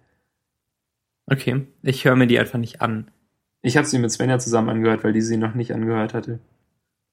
Okay, 1.27 1.67
ich 1.83 2.05
höre 2.05 2.17
mir 2.17 2.27
die 2.27 2.39
einfach 2.39 2.59
nicht 2.59 2.81
an. 2.81 3.09
Ich 3.63 3.77
habe 3.77 3.87
sie 3.87 3.99
mit 3.99 4.13
Svenja 4.13 4.39
zusammen 4.39 4.69
angehört, 4.69 5.05
weil 5.05 5.13
die 5.13 5.23
sie 5.23 5.37
noch 5.37 5.55
nicht 5.55 5.73
angehört 5.73 6.15
hatte. 6.15 6.39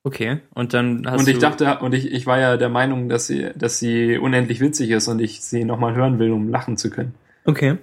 Okay, 0.04 0.40
und 0.54 0.74
dann 0.74 1.08
hast 1.08 1.22
Und 1.22 1.28
ich 1.30 1.40
dachte, 1.40 1.80
und 1.80 1.94
ich, 1.94 2.12
ich 2.12 2.26
war 2.26 2.38
ja 2.38 2.58
der 2.58 2.70
Meinung, 2.70 3.08
dass 3.08 3.26
sie, 3.28 3.52
dass 3.56 3.80
sie 3.80 4.18
unendlich 4.18 4.60
witzig 4.60 4.90
ist 4.92 5.08
und 5.08 5.22
ich 5.22 5.42
sie 5.42 5.64
nochmal 5.64 5.96
hören 5.96 6.20
will, 6.20 6.32
um 6.32 6.50
lachen 6.50 6.76
zu 6.76 6.90
können. 6.90 7.16
Okay. 7.46 7.78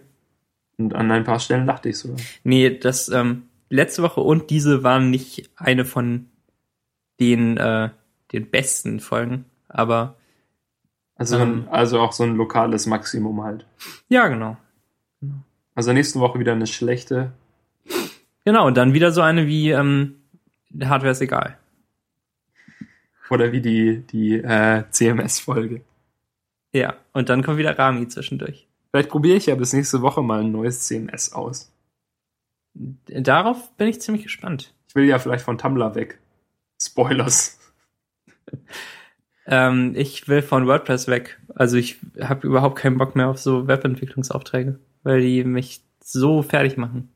Und 0.81 0.95
an 0.95 1.11
ein 1.11 1.25
paar 1.25 1.41
Stellen 1.41 1.67
dachte 1.67 1.91
ich 1.91 1.99
sogar. 1.99 2.17
Nee, 2.45 2.79
das, 2.79 3.09
ähm, 3.09 3.45
letzte 3.71 4.03
Woche 4.03 4.21
und 4.21 4.51
diese 4.51 4.83
waren 4.83 5.11
nicht 5.11 5.49
eine 5.57 5.85
von 5.87 6.27
den, 7.19 7.57
äh, 7.57 7.91
den 8.33 8.51
besten 8.51 9.01
Folgen, 9.01 9.47
aber. 9.69 10.17
Also, 11.15 11.39
ähm, 11.39 11.69
also 11.71 12.01
auch 12.01 12.13
so 12.13 12.25
ein 12.25 12.37
lokales 12.37 12.87
Maximum 12.87 13.43
halt. 13.43 13.67
Ja, 14.09 14.29
genau. 14.29 14.57
Also 15.75 15.93
nächste 15.93 16.19
Woche 16.21 16.39
wieder 16.39 16.53
eine 16.53 16.67
schlechte. 16.67 17.33
Genau, 18.45 18.67
und 18.67 18.77
dann 18.77 18.95
wieder 18.95 19.13
so 19.13 19.21
eine 19.21 19.47
wie 19.47 19.71
ähm, 19.71 20.17
Hardware 20.83 21.13
ist 21.13 21.21
egal. 21.21 21.59
Oder 23.29 23.53
wie 23.53 23.61
die, 23.61 23.99
die 24.07 24.35
äh, 24.35 24.85
CMS-Folge. 24.91 25.83
Ja, 26.73 26.97
und 27.13 27.29
dann 27.29 27.43
kommt 27.43 27.59
wieder 27.59 27.79
Rami 27.79 28.09
zwischendurch. 28.09 28.67
Vielleicht 28.91 29.11
probiere 29.11 29.37
ich 29.37 29.47
ja 29.47 29.55
bis 29.55 29.73
nächste 29.73 30.03
Woche 30.03 30.23
mal 30.23 30.41
ein 30.41 30.53
neues 30.53 30.87
CMS 30.87 31.33
aus. 31.33 31.73
Darauf 32.75 33.77
bin 33.77 33.89
ich 33.89 34.01
ziemlich 34.01 34.25
gespannt. 34.25 34.75
Ich 34.89 34.95
will 34.95 35.05
ja 35.05 35.19
vielleicht 35.19 35.45
von 35.45 35.59
Tumblr 35.59 35.95
weg. 35.95 36.19
Spoilers. 36.81 37.59
ähm, 39.47 39.95
ich 39.97 40.27
will 40.29 40.43
von 40.43 40.67
WordPress 40.67 41.07
weg. 41.07 41.39
Also 41.55 41.77
ich 41.77 41.99
habe 42.21 42.47
überhaupt 42.47 42.79
keinen 42.79 42.99
Bock 42.99 43.15
mehr 43.15 43.29
auf 43.29 43.39
so 43.39 43.69
Webentwicklungsaufträge, 43.69 44.79
weil 45.03 45.21
die 45.21 45.45
mich 45.45 45.83
so 46.03 46.43
fertig 46.43 46.77
machen. 46.77 47.13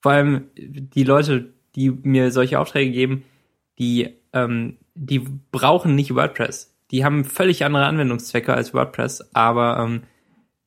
Vor 0.00 0.12
allem 0.12 0.50
die 0.54 1.04
Leute, 1.04 1.52
die 1.74 1.90
mir 1.90 2.30
solche 2.30 2.60
Aufträge 2.60 2.92
geben, 2.92 3.24
die, 3.78 4.14
ähm, 4.32 4.78
die 4.94 5.18
brauchen 5.50 5.94
nicht 5.94 6.14
WordPress. 6.14 6.73
Die 6.90 7.04
haben 7.04 7.24
völlig 7.24 7.64
andere 7.64 7.86
Anwendungszwecke 7.86 8.54
als 8.54 8.74
WordPress, 8.74 9.34
aber 9.34 9.78
ähm, 9.78 10.02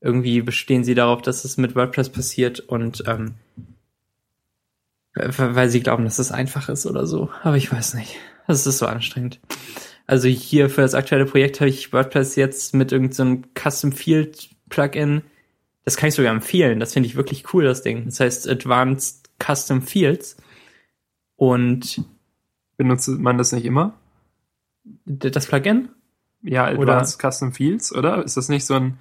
irgendwie 0.02 0.42
bestehen 0.42 0.84
sie 0.84 0.96
darauf, 0.96 1.22
dass 1.22 1.46
es 1.46 1.58
mit 1.58 1.76
WordPress 1.76 2.10
passiert 2.10 2.60
und 2.60 3.04
ähm, 3.08 3.36
weil 5.16 5.70
sie 5.70 5.82
glauben, 5.82 6.04
dass 6.04 6.20
es 6.20 6.32
einfach 6.32 6.70
ist 6.70 6.86
oder 6.86 7.08
so. 7.08 7.30
Aber 7.44 7.58
ich 7.58 7.72
weiß 7.72 7.96
nicht. 7.96 8.18
Das 8.48 8.66
ist 8.66 8.78
so 8.78 8.86
anstrengend. 8.86 9.40
Also 10.06 10.30
hier 10.30 10.70
für 10.70 10.82
das 10.82 10.94
aktuelle 10.94 11.26
Projekt 11.26 11.60
habe 11.60 11.70
ich 11.70 11.92
WordPress 11.92 12.36
jetzt 12.38 12.74
mit 12.74 12.92
irgendeinem 12.92 13.44
so 13.44 13.50
Custom 13.62 13.92
Field 13.92 14.50
Plugin. 14.70 15.24
Das 15.84 15.98
kann 15.98 16.10
ich 16.10 16.16
sogar 16.16 16.32
empfehlen. 16.32 16.80
Das 16.80 16.94
finde 16.94 17.08
ich 17.08 17.16
wirklich 17.16 17.54
cool, 17.54 17.66
das 17.66 17.82
Ding. 17.82 18.06
Das 18.06 18.20
heißt 18.20 18.48
Advanced 18.48 19.30
Custom 19.44 19.82
Fields. 19.82 20.38
Und 21.36 22.04
benutzt 22.78 23.10
man 23.10 23.38
das 23.38 23.52
nicht 23.52 23.66
immer? 23.66 24.00
Das 25.06 25.48
Plugin? 25.48 25.90
Ja, 26.42 26.66
Advanced 26.66 27.20
oder? 27.20 27.32
Custom 27.32 27.52
Fields, 27.52 27.94
oder? 27.94 28.24
Ist 28.24 28.38
das 28.38 28.50
nicht 28.50 28.66
so 28.66 28.76
ein 28.76 29.00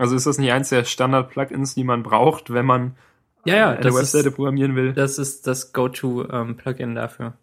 also 0.00 0.16
ist 0.16 0.26
das 0.26 0.38
nicht 0.38 0.50
eins 0.50 0.70
der 0.70 0.84
Standard-Plugins, 0.84 1.74
die 1.74 1.84
man 1.84 2.02
braucht, 2.02 2.50
wenn 2.50 2.64
man 2.64 2.96
ja, 3.44 3.54
ja, 3.54 3.70
eine 3.72 3.94
Webseite 3.94 4.30
ist, 4.30 4.34
programmieren 4.34 4.74
will? 4.74 4.94
Das 4.94 5.18
ist 5.18 5.46
das 5.46 5.74
Go-To-Plugin 5.74 6.88
ähm, 6.88 6.94
dafür. 6.94 7.34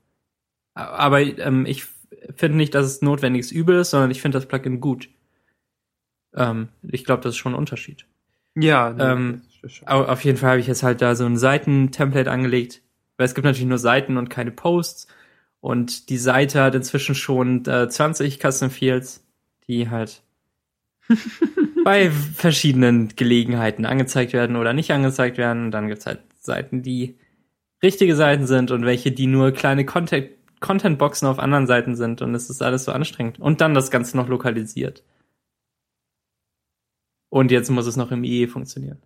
Aber 0.73 1.21
ähm, 1.21 1.67
ich 1.67 1.85
finde 2.35 2.57
nicht, 2.57 2.73
dass 2.73 2.87
es 2.87 3.03
notwendiges 3.03 3.51
Übel 3.51 3.77
ist, 3.81 3.91
sondern 3.91 4.09
ich 4.09 4.23
finde 4.23 4.39
das 4.39 4.47
Plugin 4.47 4.81
gut. 4.81 5.07
Ähm, 6.35 6.69
ich 6.81 7.05
glaube, 7.05 7.21
das 7.21 7.35
ist 7.35 7.37
schon 7.37 7.53
ein 7.53 7.59
Unterschied. 7.59 8.07
Ja, 8.55 8.89
ähm, 8.97 9.43
auf 9.85 10.23
jeden 10.23 10.39
Fall 10.39 10.49
habe 10.49 10.59
ich 10.59 10.65
jetzt 10.65 10.81
halt 10.81 11.03
da 11.03 11.13
so 11.13 11.27
ein 11.27 11.37
Seiten-Template 11.37 12.31
angelegt, 12.31 12.81
weil 13.17 13.27
es 13.27 13.35
gibt 13.35 13.45
natürlich 13.45 13.69
nur 13.69 13.77
Seiten 13.77 14.17
und 14.17 14.31
keine 14.31 14.49
Posts. 14.49 15.07
Und 15.59 16.09
die 16.09 16.17
Seite 16.17 16.61
hat 16.61 16.75
inzwischen 16.75 17.15
schon 17.15 17.65
äh, 17.65 17.89
20 17.89 18.39
Custom 18.39 18.69
Fields, 18.69 19.25
die 19.67 19.89
halt 19.89 20.21
bei 21.83 22.11
verschiedenen 22.11 23.09
Gelegenheiten 23.15 23.85
angezeigt 23.85 24.33
werden 24.33 24.55
oder 24.55 24.73
nicht 24.73 24.91
angezeigt 24.91 25.37
werden. 25.37 25.65
Und 25.65 25.71
dann 25.71 25.87
gibt's 25.87 26.05
halt 26.05 26.19
Seiten, 26.39 26.83
die 26.83 27.17
richtige 27.83 28.15
Seiten 28.15 28.47
sind 28.47 28.71
und 28.71 28.85
welche, 28.85 29.11
die 29.11 29.27
nur 29.27 29.51
kleine 29.51 29.85
Content 29.85 30.29
Content-Boxen 30.59 31.27
auf 31.27 31.37
anderen 31.37 31.67
Seiten 31.67 31.95
sind 31.95 32.23
und 32.23 32.33
es 32.33 32.49
ist 32.49 32.63
alles 32.63 32.85
so 32.85 32.91
anstrengend. 32.91 33.39
Und 33.39 33.61
dann 33.61 33.75
das 33.75 33.91
Ganze 33.91 34.17
noch 34.17 34.27
lokalisiert. 34.27 35.03
Und 37.29 37.51
jetzt 37.51 37.69
muss 37.69 37.85
es 37.85 37.95
noch 37.95 38.11
im 38.11 38.23
IE 38.23 38.47
funktionieren. 38.47 39.01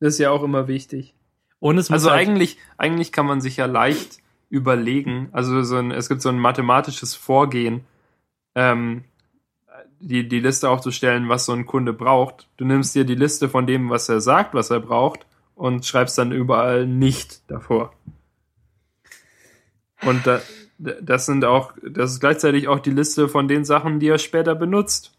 Das 0.00 0.14
ist 0.14 0.18
ja 0.18 0.30
auch 0.30 0.42
immer 0.42 0.68
wichtig. 0.68 1.14
Und 1.60 1.78
es 1.78 1.88
muss 1.88 2.04
also 2.04 2.10
halt 2.10 2.20
eigentlich, 2.28 2.58
eigentlich 2.76 3.10
kann 3.10 3.26
man 3.26 3.40
sich 3.40 3.56
ja 3.56 3.66
leicht 3.66 4.18
überlegen, 4.50 5.28
also 5.32 5.62
so 5.62 5.76
ein, 5.76 5.90
es 5.90 6.08
gibt 6.08 6.22
so 6.22 6.28
ein 6.28 6.38
mathematisches 6.38 7.14
Vorgehen, 7.14 7.84
ähm, 8.54 9.04
die, 10.00 10.28
die 10.28 10.40
Liste 10.40 10.70
aufzustellen, 10.70 11.28
was 11.28 11.44
so 11.44 11.52
ein 11.52 11.66
Kunde 11.66 11.92
braucht. 11.92 12.48
Du 12.56 12.64
nimmst 12.64 12.94
dir 12.94 13.04
die 13.04 13.14
Liste 13.14 13.48
von 13.48 13.66
dem, 13.66 13.90
was 13.90 14.08
er 14.08 14.20
sagt, 14.20 14.54
was 14.54 14.70
er 14.70 14.80
braucht, 14.80 15.26
und 15.54 15.84
schreibst 15.84 16.16
dann 16.18 16.32
überall 16.32 16.86
nicht 16.86 17.42
davor. 17.50 17.92
Und 20.02 20.26
da, 20.26 20.40
das 20.78 21.26
sind 21.26 21.44
auch, 21.44 21.72
das 21.82 22.12
ist 22.12 22.20
gleichzeitig 22.20 22.68
auch 22.68 22.78
die 22.78 22.92
Liste 22.92 23.28
von 23.28 23.48
den 23.48 23.64
Sachen, 23.64 23.98
die 23.98 24.08
er 24.08 24.18
später 24.18 24.54
benutzt, 24.54 25.12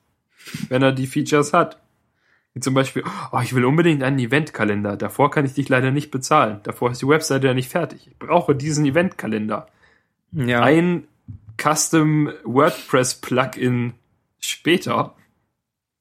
wenn 0.69 0.81
er 0.81 0.93
die 0.93 1.07
Features 1.07 1.51
hat. 1.51 1.79
Wie 2.59 2.61
zum 2.61 2.73
Beispiel, 2.73 3.05
oh, 3.31 3.39
ich 3.41 3.55
will 3.55 3.63
unbedingt 3.63 4.03
einen 4.03 4.19
Eventkalender. 4.19 4.97
Davor 4.97 5.31
kann 5.31 5.45
ich 5.45 5.53
dich 5.53 5.69
leider 5.69 5.91
nicht 5.91 6.11
bezahlen. 6.11 6.59
Davor 6.63 6.91
ist 6.91 7.01
die 7.01 7.07
Webseite 7.07 7.47
ja 7.47 7.53
nicht 7.53 7.69
fertig. 7.69 8.07
Ich 8.07 8.19
brauche 8.19 8.53
diesen 8.53 8.85
Eventkalender. 8.85 9.69
Ja. 10.33 10.61
Ein 10.61 11.07
Custom 11.57 12.33
WordPress 12.43 13.15
Plugin 13.15 13.93
später 14.41 15.15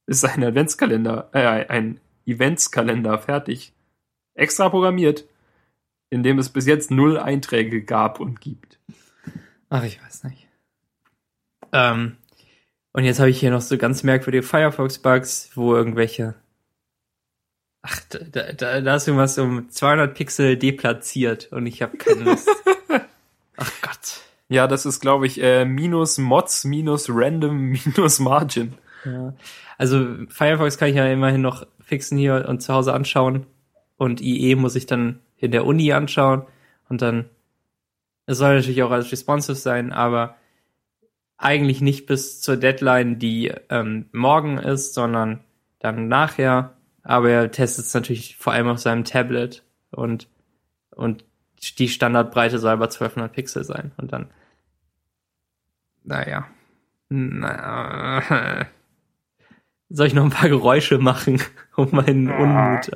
ist 0.06 0.24
ein 0.24 0.42
Adventskalender, 0.42 1.28
äh, 1.32 1.68
ein 1.68 2.00
Eventskalender 2.26 3.20
fertig. 3.20 3.72
Extra 4.34 4.68
programmiert, 4.68 5.26
in 6.10 6.24
dem 6.24 6.40
es 6.40 6.48
bis 6.48 6.66
jetzt 6.66 6.90
null 6.90 7.18
Einträge 7.18 7.82
gab 7.82 8.18
und 8.18 8.40
gibt. 8.40 8.80
Ach, 9.68 9.84
ich 9.84 10.02
weiß 10.02 10.24
nicht. 10.24 10.48
Ähm, 11.72 12.16
und 12.92 13.04
jetzt 13.04 13.20
habe 13.20 13.30
ich 13.30 13.38
hier 13.38 13.52
noch 13.52 13.60
so 13.60 13.78
ganz 13.78 14.02
merkwürdige 14.02 14.42
Firefox-Bugs, 14.42 15.52
wo 15.54 15.76
irgendwelche. 15.76 16.34
Ach, 17.90 18.00
da, 18.10 18.52
da, 18.52 18.80
da 18.80 18.96
ist 18.96 19.08
irgendwas 19.08 19.38
um 19.38 19.70
200 19.70 20.14
Pixel 20.14 20.56
deplatziert 20.56 21.50
und 21.52 21.66
ich 21.66 21.80
habe 21.80 21.96
keine 21.96 22.24
Lust. 22.24 22.48
Ach 23.56 23.72
Gott. 23.80 24.20
Ja, 24.48 24.66
das 24.66 24.86
ist, 24.86 25.00
glaube 25.00 25.26
ich, 25.26 25.42
äh, 25.42 25.64
minus 25.64 26.18
Mods, 26.18 26.64
minus 26.64 27.06
Random, 27.08 27.56
minus 27.84 28.18
Margin. 28.18 28.74
Ja. 29.04 29.34
Also 29.78 30.06
Firefox 30.28 30.76
kann 30.76 30.88
ich 30.88 30.96
ja 30.96 31.06
immerhin 31.06 31.40
noch 31.40 31.66
fixen 31.80 32.18
hier 32.18 32.46
und 32.48 32.60
zu 32.60 32.74
Hause 32.74 32.92
anschauen. 32.92 33.46
Und 33.96 34.20
IE 34.20 34.54
muss 34.54 34.76
ich 34.76 34.86
dann 34.86 35.20
in 35.36 35.50
der 35.50 35.64
Uni 35.64 35.92
anschauen. 35.92 36.42
Und 36.88 37.02
dann, 37.02 37.26
es 38.26 38.38
soll 38.38 38.56
natürlich 38.56 38.82
auch 38.82 38.90
alles 38.90 39.12
responsive 39.12 39.56
sein, 39.56 39.92
aber 39.92 40.36
eigentlich 41.36 41.80
nicht 41.80 42.06
bis 42.06 42.40
zur 42.40 42.56
Deadline, 42.56 43.18
die 43.18 43.52
ähm, 43.70 44.06
morgen 44.12 44.58
ist, 44.58 44.94
sondern 44.94 45.40
dann 45.78 46.08
nachher. 46.08 46.74
Aber 47.08 47.30
er 47.30 47.50
testet 47.50 47.86
es 47.86 47.94
natürlich 47.94 48.36
vor 48.36 48.52
allem 48.52 48.68
auf 48.68 48.80
seinem 48.80 49.02
Tablet 49.02 49.64
und, 49.90 50.28
und 50.90 51.24
die 51.78 51.88
Standardbreite 51.88 52.58
soll 52.58 52.72
aber 52.72 52.84
1200 52.84 53.32
Pixel 53.32 53.64
sein. 53.64 53.92
Und 53.96 54.12
dann, 54.12 54.28
naja, 56.04 56.48
naja. 57.08 58.66
Soll 59.88 60.06
ich 60.06 60.12
noch 60.12 60.24
ein 60.24 60.30
paar 60.30 60.50
Geräusche 60.50 60.98
machen, 60.98 61.40
um 61.76 61.88
meinen 61.92 62.30
Unmut, 62.30 62.90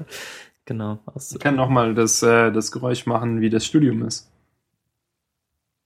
genau, 0.66 1.00
Ich 1.16 1.38
kann 1.38 1.56
noch 1.56 1.70
mal 1.70 1.94
das, 1.94 2.22
äh, 2.22 2.52
das 2.52 2.70
Geräusch 2.70 3.06
machen, 3.06 3.40
wie 3.40 3.48
das 3.48 3.64
Studium 3.64 4.02
ist. 4.02 4.30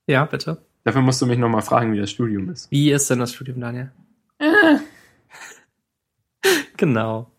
Ja, 0.05 0.25
bitte. 0.25 0.61
Dafür 0.83 1.01
musst 1.01 1.21
du 1.21 1.27
mich 1.27 1.37
noch 1.37 1.47
mal 1.47 1.61
fragen, 1.61 1.93
wie 1.93 1.99
das 1.99 2.11
Studium 2.11 2.49
ist. 2.49 2.69
Wie 2.71 2.91
ist 2.91 3.09
denn 3.09 3.19
das 3.19 3.33
Studium, 3.33 3.61
Daniel? 3.61 3.93
Äh. 4.39 4.79
genau. 6.75 7.31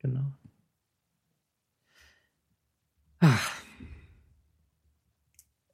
Genau. 0.00 0.32
Ach. 3.20 3.50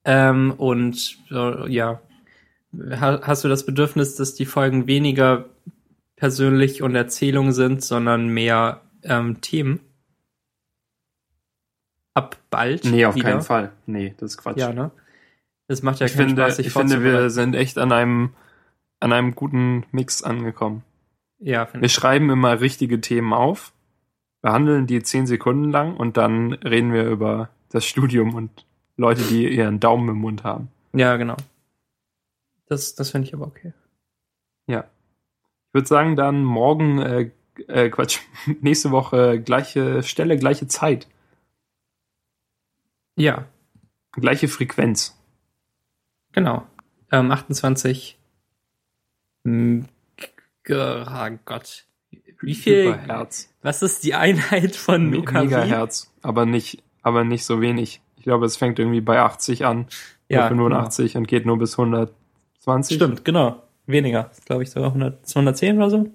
Ähm, 0.05 0.53
und 0.57 1.19
äh, 1.31 1.71
ja, 1.73 2.01
hast 2.91 3.45
du 3.45 3.49
das 3.49 3.65
Bedürfnis, 3.65 4.17
dass 4.17 4.35
die 4.35 4.47
Folgen 4.47 4.87
weniger 4.87 5.47
persönlich 6.17 6.83
und 6.83 6.95
Erzählung 6.95 7.53
sind, 7.53 7.83
sondern 7.83 8.29
mehr 8.29 8.83
ähm, 9.03 9.41
Themen? 9.41 9.81
Ab 12.15 12.37
bald? 12.51 12.85
Nee, 12.85 13.07
auf 13.07 13.15
wieder? 13.15 13.31
keinen 13.31 13.43
Fall. 13.43 13.73
Nee, 13.87 14.15
das 14.19 14.33
ist 14.33 14.39
Quatsch. 14.39 14.59
Ja, 14.59 14.73
ne? 14.73 14.91
Das 15.67 15.83
macht 15.83 16.01
ja 16.01 16.07
ich 16.07 16.15
keinen 16.15 16.29
finde, 16.29 16.43
Spaß, 16.43 16.59
Ich 16.61 16.73
finde, 16.73 17.03
wir 17.03 17.31
sind 17.31 17.55
echt 17.55 17.79
an 17.79 17.91
einem, 17.91 18.35
an 19.01 19.13
einem 19.13 19.35
guten 19.35 19.85
Mix 19.91 20.23
angekommen. 20.23 20.85
Ja, 21.39 21.67
finde 21.67 21.83
Wir 21.83 21.87
ich. 21.87 21.93
schreiben 21.93 22.31
immer 22.31 22.61
richtige 22.61 23.01
Themen 23.01 23.33
auf, 23.33 23.73
behandeln 24.45 24.87
die 24.87 25.03
zehn 25.03 25.27
Sekunden 25.27 25.71
lang 25.71 25.97
und 25.97 26.19
dann 26.19 26.53
reden 26.53 26.93
wir 26.93 27.09
über 27.09 27.49
das 27.71 27.87
Studium 27.87 28.35
und 28.35 28.67
Leute, 28.99 29.23
die 29.23 29.49
ihren 29.49 29.81
Daumen 29.81 30.07
im 30.11 30.19
Mund 30.19 30.45
haben. 30.45 30.69
Ja, 30.93 31.17
genau. 31.17 31.37
Das, 32.67 32.95
das 32.95 33.09
finde 33.09 33.27
ich 33.27 33.33
aber 33.33 33.47
okay. 33.47 33.73
Ja. 34.67 34.81
Ich 35.69 35.75
würde 35.75 35.89
sagen, 35.89 36.15
dann 36.15 36.45
morgen, 36.45 36.99
äh, 36.99 37.31
äh, 37.69 37.89
Quatsch, 37.89 38.19
nächste 38.61 38.91
Woche 38.91 39.41
gleiche 39.41 40.03
Stelle, 40.03 40.37
gleiche 40.37 40.69
Zeit. 40.69 41.09
Ja. 43.17 43.47
Gleiche 44.13 44.49
Frequenz. 44.49 45.19
Genau. 46.33 46.67
Ähm, 47.11 47.31
28. 47.31 48.19
M 49.45 49.89
oh 50.69 51.31
Gott. 51.47 51.87
Wie 52.45 52.55
viel? 52.55 52.95
Herz. 52.95 53.53
Was 53.63 53.83
ist 53.83 54.05
die 54.05 54.15
Einheit 54.15 54.77
von 54.77 55.15
UKW? 55.15 55.45
Megahertz, 55.45 56.13
aber 56.23 56.47
nicht, 56.47 56.83
aber 57.03 57.25
nicht 57.25 57.45
so 57.45 57.61
wenig. 57.61 58.01
Ich 58.17 58.25
glaube, 58.25 58.47
es 58.47 58.57
fängt 58.57 58.79
irgendwie 58.79 59.01
bei 59.01 59.21
80 59.21 59.65
an, 59.65 59.87
ja, 60.29 60.49
85 60.49 61.13
genau. 61.13 61.21
und 61.21 61.29
geht 61.29 61.47
nur 61.47 61.59
bis 61.59 61.79
120. 61.79 62.97
Stimmt, 62.97 63.25
genau. 63.25 63.63
Weniger. 63.87 64.31
Glaube 64.47 64.63
ich 64.63 64.71
sogar 64.71 64.89
100, 64.89 65.29
110 65.29 65.77
oder 65.77 65.91
so. 65.91 66.11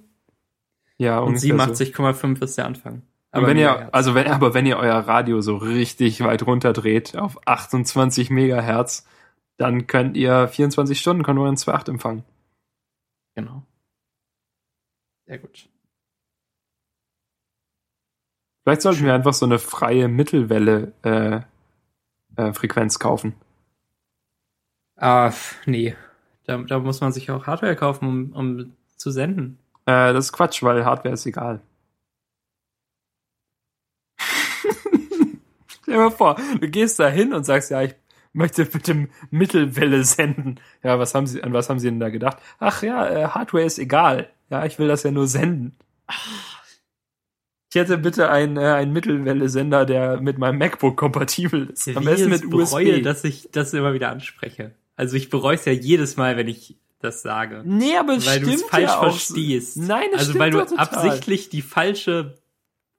Ja, 0.97 1.19
und 1.19 1.37
87,5 1.37 2.37
so. 2.37 2.45
ist 2.45 2.57
der 2.57 2.65
Anfang. 2.65 3.03
Aber 3.31 3.47
wenn 3.47 3.57
ihr, 3.57 3.93
also 3.93 4.15
wenn, 4.15 4.27
aber 4.27 4.53
wenn 4.55 4.65
ihr 4.65 4.77
euer 4.77 4.95
Radio 4.95 5.39
so 5.41 5.57
richtig 5.57 6.21
weit 6.21 6.45
runterdreht 6.45 7.15
auf 7.15 7.37
28 7.47 8.31
Megahertz, 8.31 9.05
dann 9.57 9.87
könnt 9.87 10.17
ihr 10.17 10.47
24 10.47 10.99
Stunden 10.99 11.21
Konvoi 11.21 11.49
2.8 11.49 11.89
empfangen. 11.89 12.23
Genau. 13.35 13.63
Sehr 15.27 15.37
gut. 15.37 15.69
Vielleicht 18.63 18.81
sollten 18.81 19.05
wir 19.05 19.13
einfach 19.13 19.33
so 19.33 19.45
eine 19.45 19.59
freie 19.59 20.07
Mittelwelle 20.07 20.93
äh, 21.03 21.41
äh, 22.35 22.53
Frequenz 22.53 22.99
kaufen. 22.99 23.35
Ah, 24.95 25.31
nee. 25.65 25.95
Da, 26.45 26.57
da 26.57 26.79
muss 26.79 27.01
man 27.01 27.11
sich 27.11 27.31
auch 27.31 27.47
Hardware 27.47 27.75
kaufen, 27.75 28.07
um, 28.07 28.31
um 28.33 28.73
zu 28.97 29.11
senden. 29.11 29.59
Äh, 29.85 30.13
das 30.13 30.25
ist 30.25 30.33
Quatsch, 30.33 30.61
weil 30.63 30.85
Hardware 30.85 31.13
ist 31.13 31.25
egal. 31.25 31.61
Stell 35.67 35.93
dir 35.93 35.97
mal 35.97 36.11
vor, 36.11 36.35
du 36.59 36.69
gehst 36.69 36.99
da 36.99 37.07
hin 37.07 37.33
und 37.33 37.45
sagst, 37.45 37.71
ja, 37.71 37.81
ich 37.81 37.95
möchte 38.33 38.65
bitte 38.65 39.07
Mittelwelle 39.31 40.03
senden. 40.03 40.59
Ja, 40.83 40.99
was 40.99 41.15
haben 41.15 41.27
Sie, 41.27 41.41
an 41.43 41.53
was 41.53 41.69
haben 41.69 41.79
Sie 41.79 41.87
denn 41.87 41.99
da 41.99 42.09
gedacht? 42.09 42.37
Ach 42.59 42.83
ja, 42.83 43.07
äh, 43.07 43.27
Hardware 43.29 43.63
ist 43.63 43.79
egal. 43.79 44.29
Ja, 44.49 44.65
ich 44.65 44.79
will 44.79 44.87
das 44.87 45.03
ja 45.03 45.11
nur 45.11 45.27
senden. 45.27 45.77
Ich 47.69 47.75
hätte 47.75 47.99
bitte 47.99 48.29
einen, 48.31 48.57
äh, 48.57 48.61
einen 48.61 48.93
Mittelwelle-Sender, 48.93 49.85
der 49.85 50.19
mit 50.19 50.39
meinem 50.39 50.57
MacBook 50.57 50.97
kompatibel 50.97 51.69
ist. 51.69 51.87
Am 51.95 52.03
besten 52.03 52.29
mit 52.29 52.45
USB. 52.45 52.63
Ich 52.63 52.69
bereue, 52.69 53.01
dass 53.03 53.23
ich 53.23 53.49
das 53.51 53.73
immer 53.73 53.93
wieder 53.93 54.09
anspreche. 54.09 54.71
Also 54.95 55.15
ich 55.15 55.29
bereue 55.29 55.55
es 55.55 55.65
ja 55.65 55.71
jedes 55.71 56.17
Mal, 56.17 56.35
wenn 56.35 56.47
ich 56.47 56.77
das 56.99 57.21
sage. 57.21 57.61
Nee, 57.63 57.95
aber 57.95 58.15
es 58.15 58.25
weil 58.25 58.37
stimmt 58.37 58.47
du 58.47 58.55
es 58.55 58.63
falsch 58.63 58.89
ja 58.89 58.99
verstehst. 58.99 59.77
Nein, 59.77 60.09
es 60.13 60.19
Also 60.19 60.39
weil 60.39 60.51
du 60.51 60.59
absichtlich 60.75 61.49
die 61.49 61.61
falsche 61.61 62.39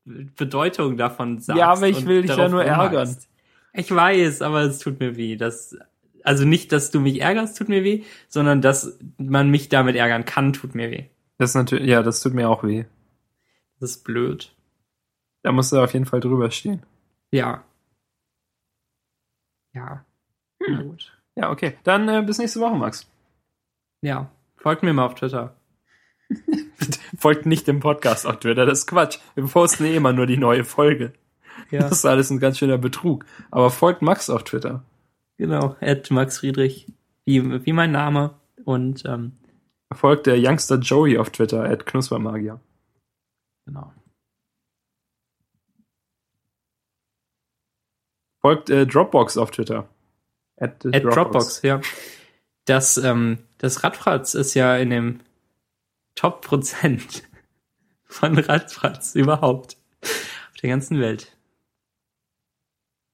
Bedeutung 0.04 0.96
davon 0.96 1.40
sagst. 1.40 1.58
Ja, 1.58 1.66
aber 1.72 1.88
ich 1.88 2.06
will 2.06 2.22
dich 2.22 2.36
ja 2.36 2.48
nur 2.48 2.64
ärgern. 2.64 3.16
Ich 3.72 3.90
weiß, 3.94 4.42
aber 4.42 4.62
es 4.62 4.78
tut 4.78 5.00
mir 5.00 5.16
weh. 5.16 5.36
Das, 5.36 5.76
also 6.22 6.44
nicht, 6.44 6.72
dass 6.72 6.90
du 6.90 7.00
mich 7.00 7.20
ärgerst, 7.20 7.58
tut 7.58 7.68
mir 7.68 7.84
weh, 7.84 8.02
sondern 8.28 8.62
dass 8.62 8.98
man 9.18 9.50
mich 9.50 9.68
damit 9.68 9.96
ärgern 9.96 10.24
kann, 10.24 10.52
tut 10.52 10.74
mir 10.74 10.90
weh. 10.90 11.04
Das 11.38 11.50
ist 11.50 11.54
natürlich, 11.54 11.88
ja, 11.88 12.02
das 12.02 12.20
tut 12.20 12.34
mir 12.34 12.48
auch 12.48 12.64
weh. 12.64 12.84
Das 13.78 13.90
ist 13.90 14.04
blöd. 14.04 14.52
Da 15.42 15.52
musst 15.52 15.72
du 15.72 15.82
auf 15.82 15.92
jeden 15.92 16.06
Fall 16.06 16.20
drüber 16.20 16.50
stehen. 16.50 16.82
Ja. 17.32 17.64
Ja. 19.74 20.04
Hm. 20.62 20.74
Na 20.74 20.82
gut. 20.82 21.18
Ja, 21.36 21.50
okay. 21.50 21.76
Dann 21.84 22.08
äh, 22.08 22.22
bis 22.22 22.38
nächste 22.38 22.60
Woche, 22.60 22.76
Max. 22.76 23.08
Ja. 24.02 24.30
Folgt 24.56 24.82
mir 24.82 24.92
mal 24.92 25.06
auf 25.06 25.14
Twitter. 25.14 25.56
Folgt 27.18 27.46
nicht 27.46 27.66
dem 27.66 27.80
Podcast 27.80 28.26
auf 28.26 28.38
Twitter, 28.40 28.66
das 28.66 28.80
ist 28.80 28.86
Quatsch. 28.86 29.18
Wir 29.34 29.44
posten 29.44 29.84
eh 29.84 29.96
immer 29.96 30.12
nur 30.12 30.26
die 30.26 30.36
neue 30.36 30.64
Folge. 30.64 31.12
Ja. 31.70 31.80
Das 31.80 31.92
ist 31.92 32.04
alles 32.04 32.30
ein 32.30 32.38
ganz 32.38 32.58
schöner 32.58 32.78
Betrug. 32.78 33.24
Aber 33.50 33.70
folgt 33.70 34.02
Max 34.02 34.30
auf 34.30 34.44
Twitter. 34.44 34.84
Genau, 35.36 35.76
at 35.80 36.10
Max 36.10 36.38
Friedrich, 36.38 36.86
wie, 37.24 37.64
wie 37.64 37.72
mein 37.72 37.92
Name. 37.92 38.34
Und 38.64 39.04
ähm, 39.06 39.32
folgt 39.92 40.26
der 40.26 40.36
Youngster 40.38 40.76
Joey 40.76 41.18
auf 41.18 41.30
Twitter, 41.30 41.64
at 41.64 41.86
Knuspermagier. 41.86 42.60
Genau. 43.66 43.92
Folgt 48.40 48.70
äh, 48.70 48.86
Dropbox 48.86 49.36
auf 49.36 49.50
Twitter. 49.50 49.88
At, 50.56 50.84
at 50.86 51.04
Dropbox. 51.04 51.14
Dropbox. 51.14 51.62
ja. 51.62 51.80
Das, 52.64 52.96
ähm, 52.98 53.38
das 53.58 53.82
Radfratz 53.82 54.34
ist 54.34 54.54
ja 54.54 54.76
in 54.76 54.90
dem 54.90 55.20
Top-Prozent 56.14 57.22
von 58.04 58.38
Radfratz 58.38 59.14
überhaupt 59.14 59.76
auf 60.02 60.56
der 60.62 60.70
ganzen 60.70 61.00
Welt. 61.00 61.36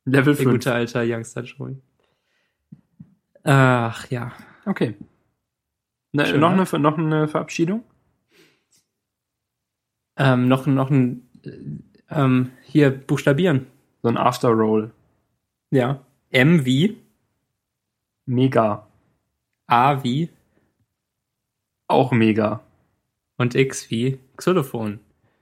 Level 0.05 0.35
5. 0.35 0.39
Der 0.39 0.53
gute 0.53 0.73
alter 0.73 1.03
Youngster 1.05 1.43
Joey. 1.43 1.77
Ach 3.43 4.09
ja. 4.11 4.33
Okay. 4.65 4.95
Ne, 6.13 6.27
Schön, 6.27 6.41
noch, 6.41 6.55
ne? 6.55 6.67
eine, 6.73 6.79
noch 6.81 6.99
eine 6.99 7.29
Verabschiedung? 7.29 7.85
Ähm, 10.17 10.49
noch, 10.49 10.67
noch 10.67 10.91
ein 10.91 11.29
ähm, 12.11 12.53
hier 12.63 12.91
buchstabieren. 12.91 13.67
So 14.03 14.09
ein 14.09 14.17
Afterroll. 14.17 14.93
Ja. 15.71 16.05
M 16.31 16.65
wie? 16.65 17.01
Mega. 18.27 18.87
A 19.67 20.03
wie? 20.05 20.31
Auch 21.89 22.13
mega. 22.13 22.61
Und 23.37 23.55
X 23.55 23.91
wie 23.91 24.19
Xylophon. 24.37 25.01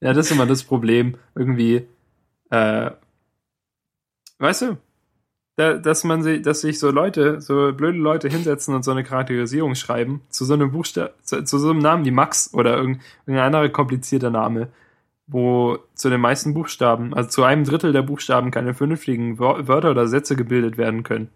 ja, 0.00 0.12
das 0.12 0.26
ist 0.26 0.32
immer 0.32 0.46
das 0.46 0.64
Problem. 0.64 1.16
Irgendwie, 1.34 1.86
äh, 2.50 2.90
weißt 4.38 4.62
du, 4.62 4.78
da, 5.56 5.74
dass 5.74 6.04
man 6.04 6.22
sich, 6.22 6.42
dass 6.42 6.62
sich 6.62 6.78
so 6.78 6.90
Leute, 6.90 7.40
so 7.40 7.72
blöde 7.72 7.98
Leute 7.98 8.28
hinsetzen 8.28 8.74
und 8.74 8.82
so 8.82 8.90
eine 8.92 9.04
Charakterisierung 9.04 9.74
schreiben 9.74 10.22
zu 10.30 10.44
so 10.44 10.54
einem 10.54 10.72
Buchstaben, 10.72 11.12
zu, 11.22 11.44
zu, 11.44 11.58
so 11.58 11.70
einem 11.70 11.80
Namen 11.80 12.04
wie 12.04 12.10
Max 12.10 12.54
oder 12.54 12.76
irgendein 12.76 13.38
anderer 13.38 13.68
komplizierter 13.68 14.30
Name, 14.30 14.68
wo 15.30 15.78
zu 15.94 16.10
den 16.10 16.20
meisten 16.20 16.54
Buchstaben, 16.54 17.14
also 17.14 17.28
zu 17.30 17.44
einem 17.44 17.64
Drittel 17.64 17.92
der 17.92 18.02
Buchstaben 18.02 18.50
keine 18.50 18.74
vernünftigen 18.74 19.38
Wörter 19.38 19.92
oder 19.92 20.08
Sätze 20.08 20.34
gebildet 20.34 20.76
werden 20.76 21.04
können. 21.04 21.30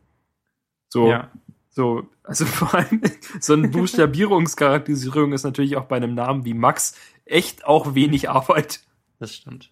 So, 0.88 1.10
ja. 1.10 1.30
so, 1.70 2.08
also 2.24 2.44
vor 2.44 2.74
allem 2.74 3.00
so 3.40 3.52
eine 3.52 3.68
Buchstabierungscharakterisierung 3.68 5.32
ist 5.32 5.44
natürlich 5.44 5.76
auch 5.76 5.84
bei 5.84 5.96
einem 5.96 6.14
Namen 6.14 6.44
wie 6.44 6.54
Max 6.54 6.98
echt 7.24 7.64
auch 7.66 7.94
wenig 7.94 8.28
Arbeit. 8.28 8.80
Das 9.20 9.34
stimmt. 9.34 9.70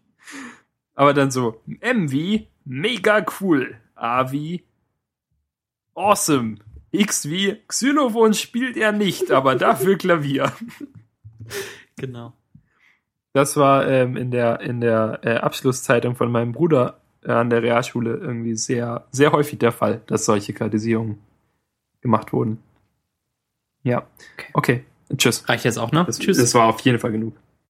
Aber 0.94 1.14
dann 1.14 1.30
so 1.30 1.60
M 1.80 2.12
wie 2.12 2.46
mega 2.64 3.24
cool. 3.40 3.76
A 3.94 4.30
wie 4.30 4.64
Awesome. 5.94 6.56
X 6.92 7.28
wie 7.28 7.56
Xylophon 7.66 8.34
spielt 8.34 8.76
er 8.76 8.92
nicht, 8.92 9.30
aber 9.30 9.56
dafür 9.56 9.96
Klavier. 9.96 10.52
Genau. 11.96 12.32
Das 13.32 13.56
war 13.56 13.88
ähm, 13.88 14.16
in 14.16 14.30
der 14.30 14.60
in 14.60 14.80
der 14.80 15.20
äh, 15.22 15.36
Abschlusszeitung 15.36 16.16
von 16.16 16.30
meinem 16.30 16.52
Bruder 16.52 17.00
äh, 17.24 17.32
an 17.32 17.50
der 17.50 17.62
Realschule 17.62 18.14
irgendwie 18.14 18.56
sehr 18.56 19.06
sehr 19.10 19.32
häufig 19.32 19.58
der 19.58 19.72
Fall, 19.72 20.02
dass 20.06 20.24
solche 20.24 20.52
Kartisierungen 20.52 21.18
gemacht 22.02 22.32
wurden. 22.32 22.58
Ja. 23.84 24.06
Okay. 24.34 24.50
okay. 24.52 24.84
Tschüss. 25.16 25.48
Reicht 25.48 25.64
jetzt 25.64 25.78
auch, 25.78 25.92
ne? 25.92 26.04
Das, 26.06 26.18
Tschüss. 26.18 26.38
Das 26.38 26.54
war 26.54 26.66
auf 26.66 26.80
jeden 26.80 26.98
Fall 26.98 27.12
genug. 27.12 27.34